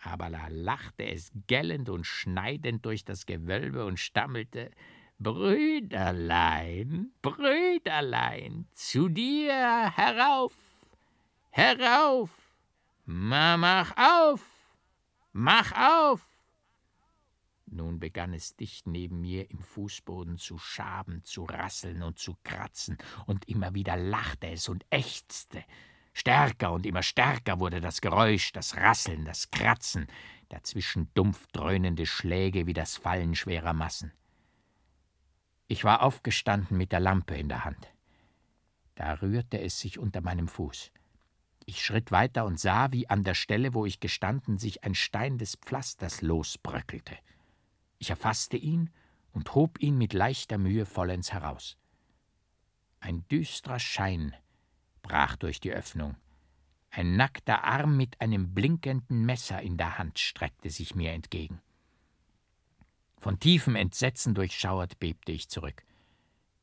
Aber 0.00 0.30
da 0.30 0.46
lachte 0.46 1.04
es 1.04 1.32
gellend 1.48 1.88
und 1.88 2.06
schneidend 2.06 2.86
durch 2.86 3.04
das 3.04 3.26
Gewölbe 3.26 3.84
und 3.84 3.98
stammelte 3.98 4.70
Brüderlein, 5.18 7.10
Brüderlein, 7.22 8.68
zu 8.72 9.08
dir 9.08 9.90
herauf, 9.96 10.69
herauf, 11.50 12.30
mach 13.04 13.96
auf, 13.96 14.40
mach 15.32 15.72
auf. 15.72 16.26
Nun 17.66 18.00
begann 18.00 18.34
es 18.34 18.56
dicht 18.56 18.88
neben 18.88 19.20
mir 19.20 19.48
im 19.50 19.60
Fußboden 19.60 20.38
zu 20.38 20.58
schaben, 20.58 21.22
zu 21.22 21.44
rasseln 21.44 22.02
und 22.02 22.18
zu 22.18 22.36
kratzen, 22.42 22.98
und 23.26 23.48
immer 23.48 23.74
wieder 23.74 23.96
lachte 23.96 24.48
es 24.48 24.68
und 24.68 24.84
ächzte. 24.90 25.64
Stärker 26.12 26.72
und 26.72 26.84
immer 26.84 27.04
stärker 27.04 27.60
wurde 27.60 27.80
das 27.80 28.00
Geräusch, 28.00 28.52
das 28.52 28.76
Rasseln, 28.76 29.24
das 29.24 29.52
Kratzen, 29.52 30.08
dazwischen 30.48 31.10
dumpf 31.14 31.46
dröhnende 31.52 32.06
Schläge 32.06 32.66
wie 32.66 32.72
das 32.72 32.96
Fallen 32.96 33.36
schwerer 33.36 33.72
Massen. 33.72 34.12
Ich 35.68 35.84
war 35.84 36.02
aufgestanden 36.02 36.76
mit 36.76 36.90
der 36.90 36.98
Lampe 36.98 37.36
in 37.36 37.48
der 37.48 37.64
Hand. 37.64 37.88
Da 38.96 39.14
rührte 39.14 39.60
es 39.60 39.78
sich 39.78 40.00
unter 40.00 40.20
meinem 40.20 40.48
Fuß. 40.48 40.90
Ich 41.70 41.84
schritt 41.84 42.10
weiter 42.10 42.46
und 42.46 42.58
sah, 42.58 42.90
wie 42.90 43.08
an 43.08 43.22
der 43.22 43.34
Stelle, 43.34 43.74
wo 43.74 43.86
ich 43.86 44.00
gestanden, 44.00 44.58
sich 44.58 44.82
ein 44.82 44.96
Stein 44.96 45.38
des 45.38 45.54
Pflasters 45.54 46.20
losbröckelte. 46.20 47.16
Ich 48.00 48.10
erfasste 48.10 48.56
ihn 48.56 48.90
und 49.30 49.54
hob 49.54 49.80
ihn 49.80 49.96
mit 49.96 50.12
leichter 50.12 50.58
Mühe 50.58 50.84
vollends 50.84 51.32
heraus. 51.32 51.78
Ein 52.98 53.24
düstrer 53.28 53.78
Schein 53.78 54.34
brach 55.00 55.36
durch 55.36 55.60
die 55.60 55.70
Öffnung. 55.70 56.16
Ein 56.90 57.14
nackter 57.14 57.62
Arm 57.62 57.96
mit 57.96 58.20
einem 58.20 58.52
blinkenden 58.52 59.24
Messer 59.24 59.62
in 59.62 59.76
der 59.76 59.96
Hand 59.96 60.18
streckte 60.18 60.70
sich 60.70 60.96
mir 60.96 61.12
entgegen. 61.12 61.62
Von 63.16 63.38
tiefem 63.38 63.76
Entsetzen 63.76 64.34
durchschauert 64.34 64.98
bebte 64.98 65.30
ich 65.30 65.48
zurück. 65.48 65.84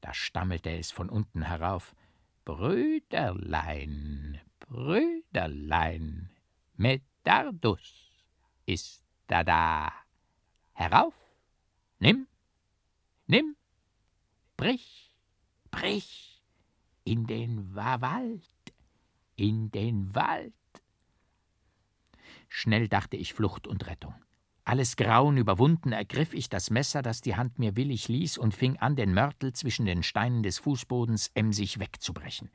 Da 0.02 0.14
stammelte 0.14 0.72
es 0.72 0.92
von 0.92 1.08
unten 1.08 1.44
herauf 1.44 1.96
Brüderlein, 2.44 4.42
Brüderlein, 4.68 6.30
Medardus 6.76 8.12
ist 8.66 9.02
da 9.28 9.44
da. 9.44 9.94
Herauf, 10.74 11.14
nimm, 12.00 12.28
nimm, 13.28 13.56
brich, 14.58 15.16
brich 15.72 16.44
in 17.06 17.26
den 17.26 17.74
Wald, 17.76 18.44
in 19.38 19.72
den 19.72 20.14
Wald. 20.14 20.54
Schnell 22.50 22.90
dachte 22.90 23.16
ich 23.16 23.34
Flucht 23.34 23.68
und 23.68 23.88
Rettung. 23.88 24.16
Alles 24.66 24.98
Grauen 24.98 25.38
überwunden, 25.38 25.94
ergriff 25.94 26.34
ich 26.34 26.50
das 26.50 26.70
Messer, 26.72 27.02
das 27.02 27.22
die 27.22 27.38
Hand 27.38 27.58
mir 27.58 27.78
willig 27.78 28.10
ließ, 28.10 28.38
und 28.38 28.54
fing 28.54 28.76
an, 28.78 28.98
den 28.98 29.14
Mörtel 29.14 29.54
zwischen 29.54 29.86
den 29.86 30.04
Steinen 30.04 30.44
des 30.44 30.60
Fußbodens 30.60 31.32
emsig 31.36 31.80
wegzubrechen. 31.80 32.52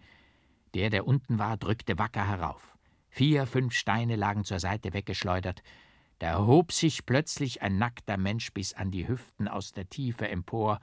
Der, 0.75 0.91
der 0.91 1.07
unten 1.07 1.39
war, 1.39 1.57
drückte 1.57 1.99
wacker 1.99 2.27
herauf. 2.27 2.77
Vier, 3.09 3.47
fünf 3.47 3.75
Steine 3.75 4.17
lagen 4.17 4.45
zur 4.45 4.59
Seite 4.59 4.95
weggeschleudert. 4.95 5.63
Da 6.19 6.29
erhob 6.29 6.73
sich 6.73 7.05
plötzlich 7.05 7.63
ein 7.63 7.79
nackter 7.79 8.17
Mensch 8.17 8.53
bis 8.53 8.73
an 8.73 8.91
die 8.91 9.07
Hüften 9.07 9.49
aus 9.49 9.73
der 9.73 9.89
Tiefe 9.89 10.29
empor 10.29 10.81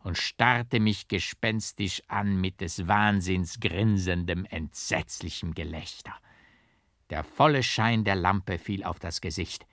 und 0.00 0.16
starrte 0.16 0.80
mich 0.80 1.08
gespenstisch 1.08 2.02
an 2.08 2.40
mit 2.40 2.60
des 2.60 2.88
Wahnsinns 2.88 3.60
grinsendem, 3.60 4.44
entsetzlichem 4.46 5.54
Gelächter. 5.54 6.14
Der 7.10 7.24
volle 7.24 7.62
Schein 7.62 8.04
der 8.04 8.16
Lampe 8.16 8.58
fiel 8.58 8.84
auf 8.84 8.98
das 8.98 9.20
Gesicht. 9.20 9.66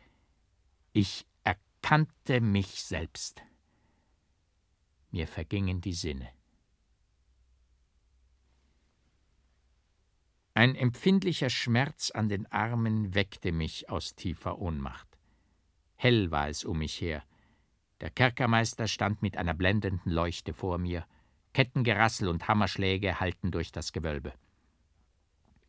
Ich 0.94 1.26
erkannte 1.44 2.42
mich 2.42 2.84
selbst. 2.84 3.42
Mir 5.12 5.28
vergingen 5.28 5.82
die 5.82 5.94
Sinne. 5.94 6.35
Ein 10.58 10.76
empfindlicher 10.76 11.50
Schmerz 11.50 12.12
an 12.12 12.30
den 12.30 12.50
Armen 12.50 13.14
weckte 13.14 13.52
mich 13.52 13.90
aus 13.90 14.16
tiefer 14.16 14.58
Ohnmacht. 14.58 15.20
Hell 15.96 16.32
war 16.32 16.48
es 16.48 16.64
um 16.64 16.78
mich 16.80 17.02
her. 17.02 17.24
Der 18.00 18.10
Kerkermeister 18.10 18.88
stand 18.88 19.22
mit 19.22 19.36
einer 19.36 19.54
blendenden 19.54 20.10
Leuchte 20.10 20.54
vor 20.54 20.78
mir. 20.78 21.06
Kettengerassel 21.52 22.30
und 22.30 22.48
Hammerschläge 22.48 23.20
hallten 23.20 23.52
durch 23.52 23.74
das 23.74 23.92
Gewölbe. 23.92 24.32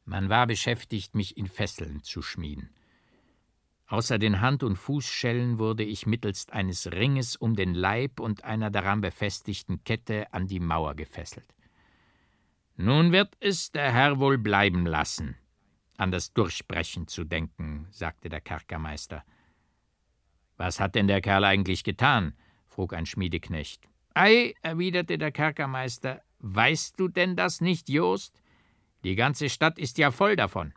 Man 0.04 0.28
war 0.28 0.46
beschäftigt, 0.46 1.16
mich 1.16 1.36
in 1.36 1.48
Fesseln 1.48 2.04
zu 2.04 2.22
schmieden. 2.22 2.70
Außer 3.88 4.20
den 4.20 4.40
Hand- 4.40 4.62
und 4.62 4.76
Fußschellen 4.76 5.58
wurde 5.58 5.82
ich 5.82 6.06
mittelst 6.06 6.52
eines 6.52 6.92
Ringes 6.92 7.34
um 7.34 7.56
den 7.56 7.74
Leib 7.74 8.20
und 8.20 8.44
einer 8.44 8.70
daran 8.70 9.00
befestigten 9.00 9.82
Kette 9.82 10.32
an 10.32 10.46
die 10.46 10.60
Mauer 10.60 10.94
gefesselt. 10.94 11.55
Nun 12.76 13.10
wird 13.10 13.36
es 13.40 13.72
der 13.72 13.90
Herr 13.90 14.18
wohl 14.18 14.36
bleiben 14.36 14.84
lassen, 14.84 15.36
an 15.96 16.10
das 16.10 16.34
Durchbrechen 16.34 17.08
zu 17.08 17.24
denken, 17.24 17.86
sagte 17.90 18.28
der 18.28 18.42
Kerkermeister. 18.42 19.24
Was 20.58 20.78
hat 20.78 20.94
denn 20.94 21.08
der 21.08 21.22
Kerl 21.22 21.44
eigentlich 21.44 21.84
getan? 21.84 22.34
frug 22.66 22.92
ein 22.92 23.06
Schmiedeknecht. 23.06 23.88
Ei, 24.12 24.54
erwiderte 24.60 25.16
der 25.16 25.32
Kerkermeister, 25.32 26.22
weißt 26.40 27.00
du 27.00 27.08
denn 27.08 27.34
das 27.36 27.62
nicht, 27.62 27.88
Jost? 27.88 28.42
Die 29.04 29.14
ganze 29.14 29.48
Stadt 29.48 29.78
ist 29.78 29.96
ja 29.96 30.10
voll 30.10 30.36
davon. 30.36 30.74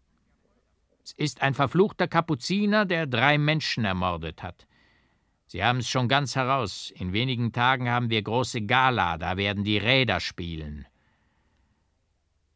Es 1.04 1.12
ist 1.14 1.42
ein 1.42 1.54
verfluchter 1.54 2.08
Kapuziner, 2.08 2.86
der 2.86 3.08
drei 3.08 3.38
Menschen 3.38 3.84
ermordet 3.84 4.44
hat. 4.44 4.68
Sie 5.48 5.64
haben 5.64 5.80
es 5.80 5.90
schon 5.90 6.08
ganz 6.08 6.36
heraus. 6.36 6.92
In 6.92 7.12
wenigen 7.12 7.52
Tagen 7.52 7.90
haben 7.90 8.10
wir 8.10 8.22
große 8.22 8.62
Gala, 8.62 9.18
da 9.18 9.36
werden 9.36 9.64
die 9.64 9.78
Räder 9.78 10.20
spielen. 10.20 10.86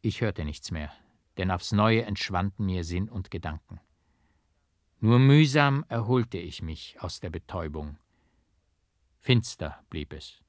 Ich 0.06 0.20
hörte 0.20 0.44
nichts 0.44 0.70
mehr, 0.70 0.92
denn 1.38 1.50
aufs 1.50 1.72
Neue 1.72 2.04
entschwanden 2.04 2.66
mir 2.66 2.84
Sinn 2.84 3.08
und 3.08 3.30
Gedanken. 3.30 3.80
Nur 5.00 5.18
mühsam 5.18 5.82
erholte 5.88 6.36
ich 6.36 6.60
mich 6.60 7.00
aus 7.00 7.20
der 7.20 7.30
Betäubung. 7.30 7.96
Finster 9.18 9.82
blieb 9.88 10.12
es. 10.12 10.42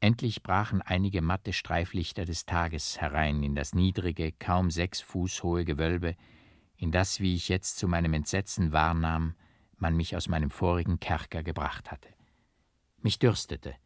Endlich 0.00 0.42
brachen 0.42 0.82
einige 0.82 1.22
matte 1.22 1.52
Streiflichter 1.52 2.24
des 2.24 2.46
Tages 2.46 3.00
herein 3.00 3.44
in 3.44 3.54
das 3.54 3.76
niedrige, 3.76 4.32
kaum 4.32 4.72
sechs 4.72 5.00
Fuß 5.02 5.44
hohe 5.44 5.64
Gewölbe, 5.64 6.16
in 6.76 6.90
das, 6.90 7.20
wie 7.20 7.36
ich 7.36 7.48
jetzt 7.48 7.78
zu 7.78 7.86
meinem 7.86 8.12
Entsetzen 8.12 8.72
wahrnahm, 8.72 9.36
man 9.76 9.96
mich 9.96 10.16
aus 10.16 10.26
meinem 10.26 10.50
vorigen 10.50 10.98
Kerker 10.98 11.44
gebracht 11.44 11.92
hatte. 11.92 12.08
Mich 13.02 13.20
dürstete. 13.20 13.76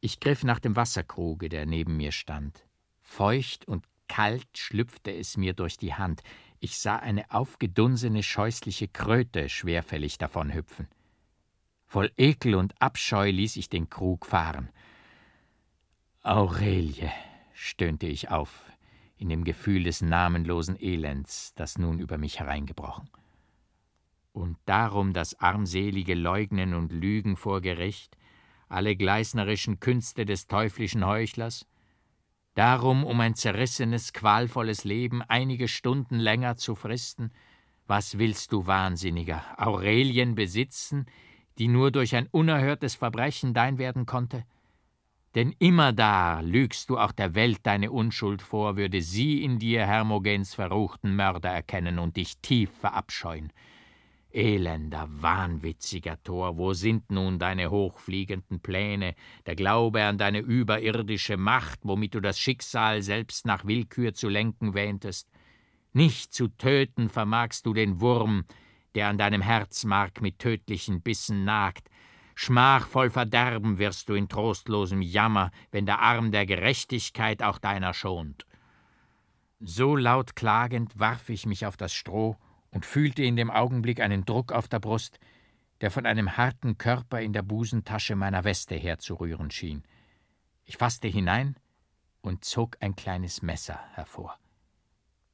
Ich 0.00 0.20
griff 0.20 0.42
nach 0.42 0.58
dem 0.58 0.74
Wasserkruge, 0.74 1.50
der 1.50 1.66
neben 1.66 1.98
mir 1.98 2.12
stand. 2.12 2.64
Feucht 3.10 3.66
und 3.66 3.84
kalt 4.06 4.46
schlüpfte 4.56 5.12
es 5.12 5.36
mir 5.36 5.52
durch 5.52 5.76
die 5.76 5.94
Hand. 5.94 6.22
Ich 6.60 6.78
sah 6.78 6.94
eine 6.94 7.28
aufgedunsene, 7.32 8.22
scheußliche 8.22 8.86
Kröte 8.86 9.48
schwerfällig 9.48 10.16
davonhüpfen. 10.16 10.86
Voll 11.86 12.12
Ekel 12.16 12.54
und 12.54 12.80
Abscheu 12.80 13.30
ließ 13.30 13.56
ich 13.56 13.68
den 13.68 13.90
Krug 13.90 14.26
fahren. 14.26 14.70
Aurelie, 16.22 17.10
stöhnte 17.52 18.06
ich 18.06 18.30
auf, 18.30 18.62
in 19.16 19.28
dem 19.28 19.42
Gefühl 19.42 19.82
des 19.82 20.02
namenlosen 20.02 20.80
Elends, 20.80 21.52
das 21.56 21.78
nun 21.78 21.98
über 21.98 22.16
mich 22.16 22.38
hereingebrochen. 22.38 23.10
Und 24.32 24.56
darum 24.66 25.12
das 25.12 25.34
armselige 25.40 26.14
Leugnen 26.14 26.74
und 26.74 26.92
Lügen 26.92 27.36
vor 27.36 27.60
Gericht, 27.60 28.16
alle 28.68 28.94
gleisnerischen 28.94 29.80
Künste 29.80 30.24
des 30.24 30.46
teuflischen 30.46 31.04
Heuchlers? 31.04 31.66
Darum, 32.54 33.04
um 33.04 33.20
ein 33.20 33.34
zerrissenes, 33.34 34.12
qualvolles 34.12 34.84
Leben 34.84 35.22
einige 35.22 35.68
Stunden 35.68 36.18
länger 36.18 36.56
zu 36.56 36.74
fristen? 36.74 37.32
Was 37.86 38.18
willst 38.18 38.52
du, 38.52 38.66
Wahnsinniger, 38.66 39.42
Aurelien 39.56 40.34
besitzen, 40.34 41.06
die 41.58 41.68
nur 41.68 41.90
durch 41.90 42.14
ein 42.16 42.26
unerhörtes 42.28 42.94
Verbrechen 42.94 43.54
dein 43.54 43.78
werden 43.78 44.06
konnte? 44.06 44.44
Denn 45.36 45.54
immerdar 45.60 46.42
lügst 46.42 46.90
du 46.90 46.98
auch 46.98 47.12
der 47.12 47.36
Welt 47.36 47.60
deine 47.62 47.92
Unschuld 47.92 48.42
vor, 48.42 48.76
würde 48.76 49.00
sie 49.00 49.44
in 49.44 49.60
dir 49.60 49.86
Hermogens 49.86 50.54
verruchten 50.54 51.14
Mörder 51.14 51.50
erkennen 51.50 52.00
und 52.00 52.16
dich 52.16 52.38
tief 52.38 52.70
verabscheuen. 52.80 53.52
Elender, 54.32 55.08
wahnwitziger 55.10 56.22
Tor, 56.22 56.56
wo 56.56 56.72
sind 56.72 57.10
nun 57.10 57.38
deine 57.38 57.70
hochfliegenden 57.70 58.60
Pläne, 58.60 59.14
der 59.46 59.56
Glaube 59.56 60.04
an 60.04 60.18
deine 60.18 60.38
überirdische 60.38 61.36
Macht, 61.36 61.80
womit 61.82 62.14
du 62.14 62.20
das 62.20 62.38
Schicksal 62.38 63.02
selbst 63.02 63.46
nach 63.46 63.64
Willkür 63.64 64.14
zu 64.14 64.28
lenken 64.28 64.74
wähntest? 64.74 65.28
Nicht 65.92 66.32
zu 66.32 66.48
töten 66.48 67.08
vermagst 67.08 67.66
du 67.66 67.74
den 67.74 68.00
Wurm, 68.00 68.44
der 68.94 69.08
an 69.08 69.18
deinem 69.18 69.42
Herzmark 69.42 70.20
mit 70.20 70.38
tödlichen 70.38 71.02
Bissen 71.02 71.44
nagt. 71.44 71.88
Schmachvoll 72.34 73.10
verderben 73.10 73.78
wirst 73.78 74.08
du 74.08 74.14
in 74.14 74.28
trostlosem 74.28 75.02
Jammer, 75.02 75.50
wenn 75.72 75.86
der 75.86 76.00
Arm 76.00 76.30
der 76.30 76.46
Gerechtigkeit 76.46 77.42
auch 77.42 77.58
deiner 77.58 77.92
schont. 77.92 78.46
So 79.58 79.96
laut 79.96 80.36
klagend 80.36 80.98
warf 80.98 81.28
ich 81.28 81.44
mich 81.44 81.66
auf 81.66 81.76
das 81.76 81.92
Stroh 81.92 82.36
und 82.70 82.86
fühlte 82.86 83.22
in 83.22 83.36
dem 83.36 83.50
Augenblick 83.50 84.00
einen 84.00 84.24
Druck 84.24 84.52
auf 84.52 84.68
der 84.68 84.80
Brust, 84.80 85.18
der 85.80 85.90
von 85.90 86.06
einem 86.06 86.36
harten 86.36 86.78
Körper 86.78 87.20
in 87.20 87.32
der 87.32 87.42
Busentasche 87.42 88.16
meiner 88.16 88.44
Weste 88.44 88.76
herzurühren 88.76 89.50
schien. 89.50 89.82
Ich 90.64 90.76
fasste 90.76 91.08
hinein 91.08 91.56
und 92.20 92.44
zog 92.44 92.76
ein 92.80 92.94
kleines 92.94 93.42
Messer 93.42 93.80
hervor. 93.94 94.38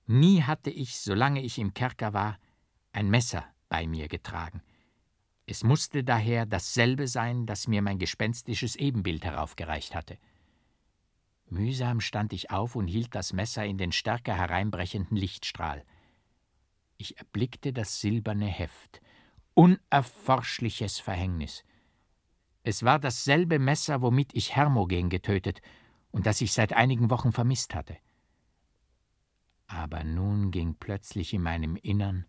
Nie 0.06 0.42
hatte 0.42 0.70
ich, 0.70 1.00
solange 1.00 1.42
ich 1.42 1.58
im 1.58 1.74
Kerker 1.74 2.12
war, 2.12 2.38
ein 2.92 3.10
Messer 3.10 3.44
bei 3.68 3.86
mir 3.86 4.08
getragen. 4.08 4.62
Es 5.46 5.62
musste 5.62 6.04
daher 6.04 6.46
dasselbe 6.46 7.06
sein, 7.08 7.46
das 7.46 7.68
mir 7.68 7.82
mein 7.82 7.98
gespenstisches 7.98 8.76
Ebenbild 8.76 9.24
heraufgereicht 9.24 9.94
hatte. 9.94 10.18
Mühsam 11.48 12.00
stand 12.00 12.32
ich 12.32 12.50
auf 12.50 12.74
und 12.74 12.88
hielt 12.88 13.14
das 13.14 13.32
Messer 13.32 13.64
in 13.64 13.78
den 13.78 13.92
stärker 13.92 14.34
hereinbrechenden 14.34 15.16
Lichtstrahl. 15.16 15.84
Ich 16.98 17.18
erblickte 17.18 17.72
das 17.72 18.00
silberne 18.00 18.46
Heft. 18.46 19.00
Unerforschliches 19.54 20.98
Verhängnis. 20.98 21.64
Es 22.62 22.82
war 22.82 22.98
dasselbe 22.98 23.58
Messer, 23.58 24.02
womit 24.02 24.34
ich 24.34 24.56
Hermogen 24.56 25.08
getötet 25.08 25.60
und 26.10 26.26
das 26.26 26.40
ich 26.40 26.52
seit 26.52 26.72
einigen 26.72 27.10
Wochen 27.10 27.32
vermisst 27.32 27.74
hatte. 27.74 27.96
Aber 29.66 30.04
nun 30.04 30.50
ging 30.50 30.76
plötzlich 30.78 31.34
in 31.34 31.42
meinem 31.42 31.76
Innern 31.76 32.26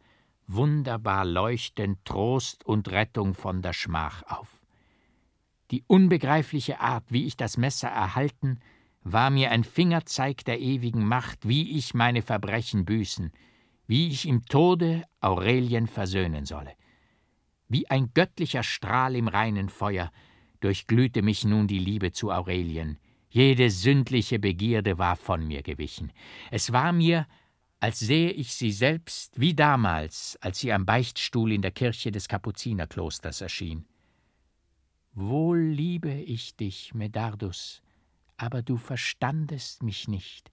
wunderbar 0.48 1.26
leuchtend 1.26 2.04
Trost 2.06 2.66
und 2.66 2.90
Rettung 2.90 3.34
von 3.34 3.62
der 3.62 3.74
Schmach 3.74 4.24
auf. 4.24 4.62
Die 5.72 5.84
unbegreifliche 5.88 6.80
Art, 6.80 7.12
wie 7.12 7.26
ich 7.26 7.36
das 7.36 7.58
Messer 7.58 7.90
erhalten, 7.90 8.60
war 9.04 9.30
mir 9.30 9.52
ein 9.52 9.64
Fingerzeig 9.64 10.46
der 10.46 10.60
ewigen 10.60 11.06
Macht, 11.06 11.48
wie 11.48 11.78
ich 11.78 11.94
meine 11.94 12.22
Verbrechen 12.22 12.86
büßen, 12.86 13.32
wie 13.88 14.10
ich 14.10 14.28
im 14.28 14.46
Tode 14.46 15.04
Aurelien 15.22 15.88
versöhnen 15.88 16.46
solle. 16.46 16.74
Wie 17.70 17.90
ein 17.90 18.12
göttlicher 18.14 18.64
Strahl 18.64 19.16
im 19.16 19.28
reinen 19.28 19.70
Feuer 19.70 20.12
durchglühte 20.60 21.22
mich 21.22 21.46
nun 21.46 21.68
die 21.68 21.80
Liebe 21.80 22.12
zu 22.12 22.32
Aurelien, 22.32 23.00
jede 23.30 23.70
sündliche 23.70 24.40
Begierde 24.40 24.98
war 24.98 25.16
von 25.16 25.46
mir 25.46 25.62
gewichen. 25.62 26.12
Es 26.50 26.72
war 26.72 26.94
mir, 26.94 27.28
als 27.80 28.00
sähe 28.00 28.32
ich 28.32 28.54
sie 28.54 28.72
selbst 28.72 29.40
wie 29.40 29.54
damals, 29.54 30.38
als 30.42 30.60
sie 30.60 30.72
am 30.74 30.86
Beichtstuhl 30.86 31.52
in 31.52 31.62
der 31.62 31.72
Kirche 31.72 32.12
des 32.12 32.28
Kapuzinerklosters 32.28 33.42
erschien. 33.42 33.86
Wohl 35.14 35.60
liebe 35.60 36.14
ich 36.14 36.56
dich, 36.56 36.94
Medardus, 36.94 37.82
aber 38.38 38.62
du 38.62 38.78
verstandest 38.78 39.84
mich 39.84 40.08
nicht. 40.08 40.52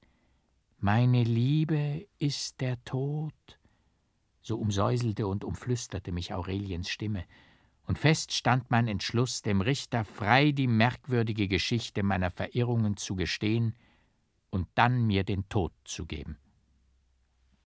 Meine 0.84 1.22
Liebe 1.22 2.06
ist 2.18 2.60
der 2.60 2.76
Tod. 2.84 3.32
So 4.42 4.58
umsäuselte 4.58 5.26
und 5.26 5.42
umflüsterte 5.42 6.12
mich 6.12 6.34
Aureliens 6.34 6.90
Stimme, 6.90 7.24
und 7.86 7.98
fest 7.98 8.32
stand 8.32 8.70
mein 8.70 8.86
Entschluss, 8.86 9.40
dem 9.40 9.62
Richter 9.62 10.04
frei 10.04 10.52
die 10.52 10.66
merkwürdige 10.66 11.48
Geschichte 11.48 12.02
meiner 12.02 12.30
Verirrungen 12.30 12.98
zu 12.98 13.16
gestehen 13.16 13.74
und 14.50 14.68
dann 14.74 15.06
mir 15.06 15.24
den 15.24 15.48
Tod 15.48 15.72
zu 15.84 16.04
geben. 16.04 16.36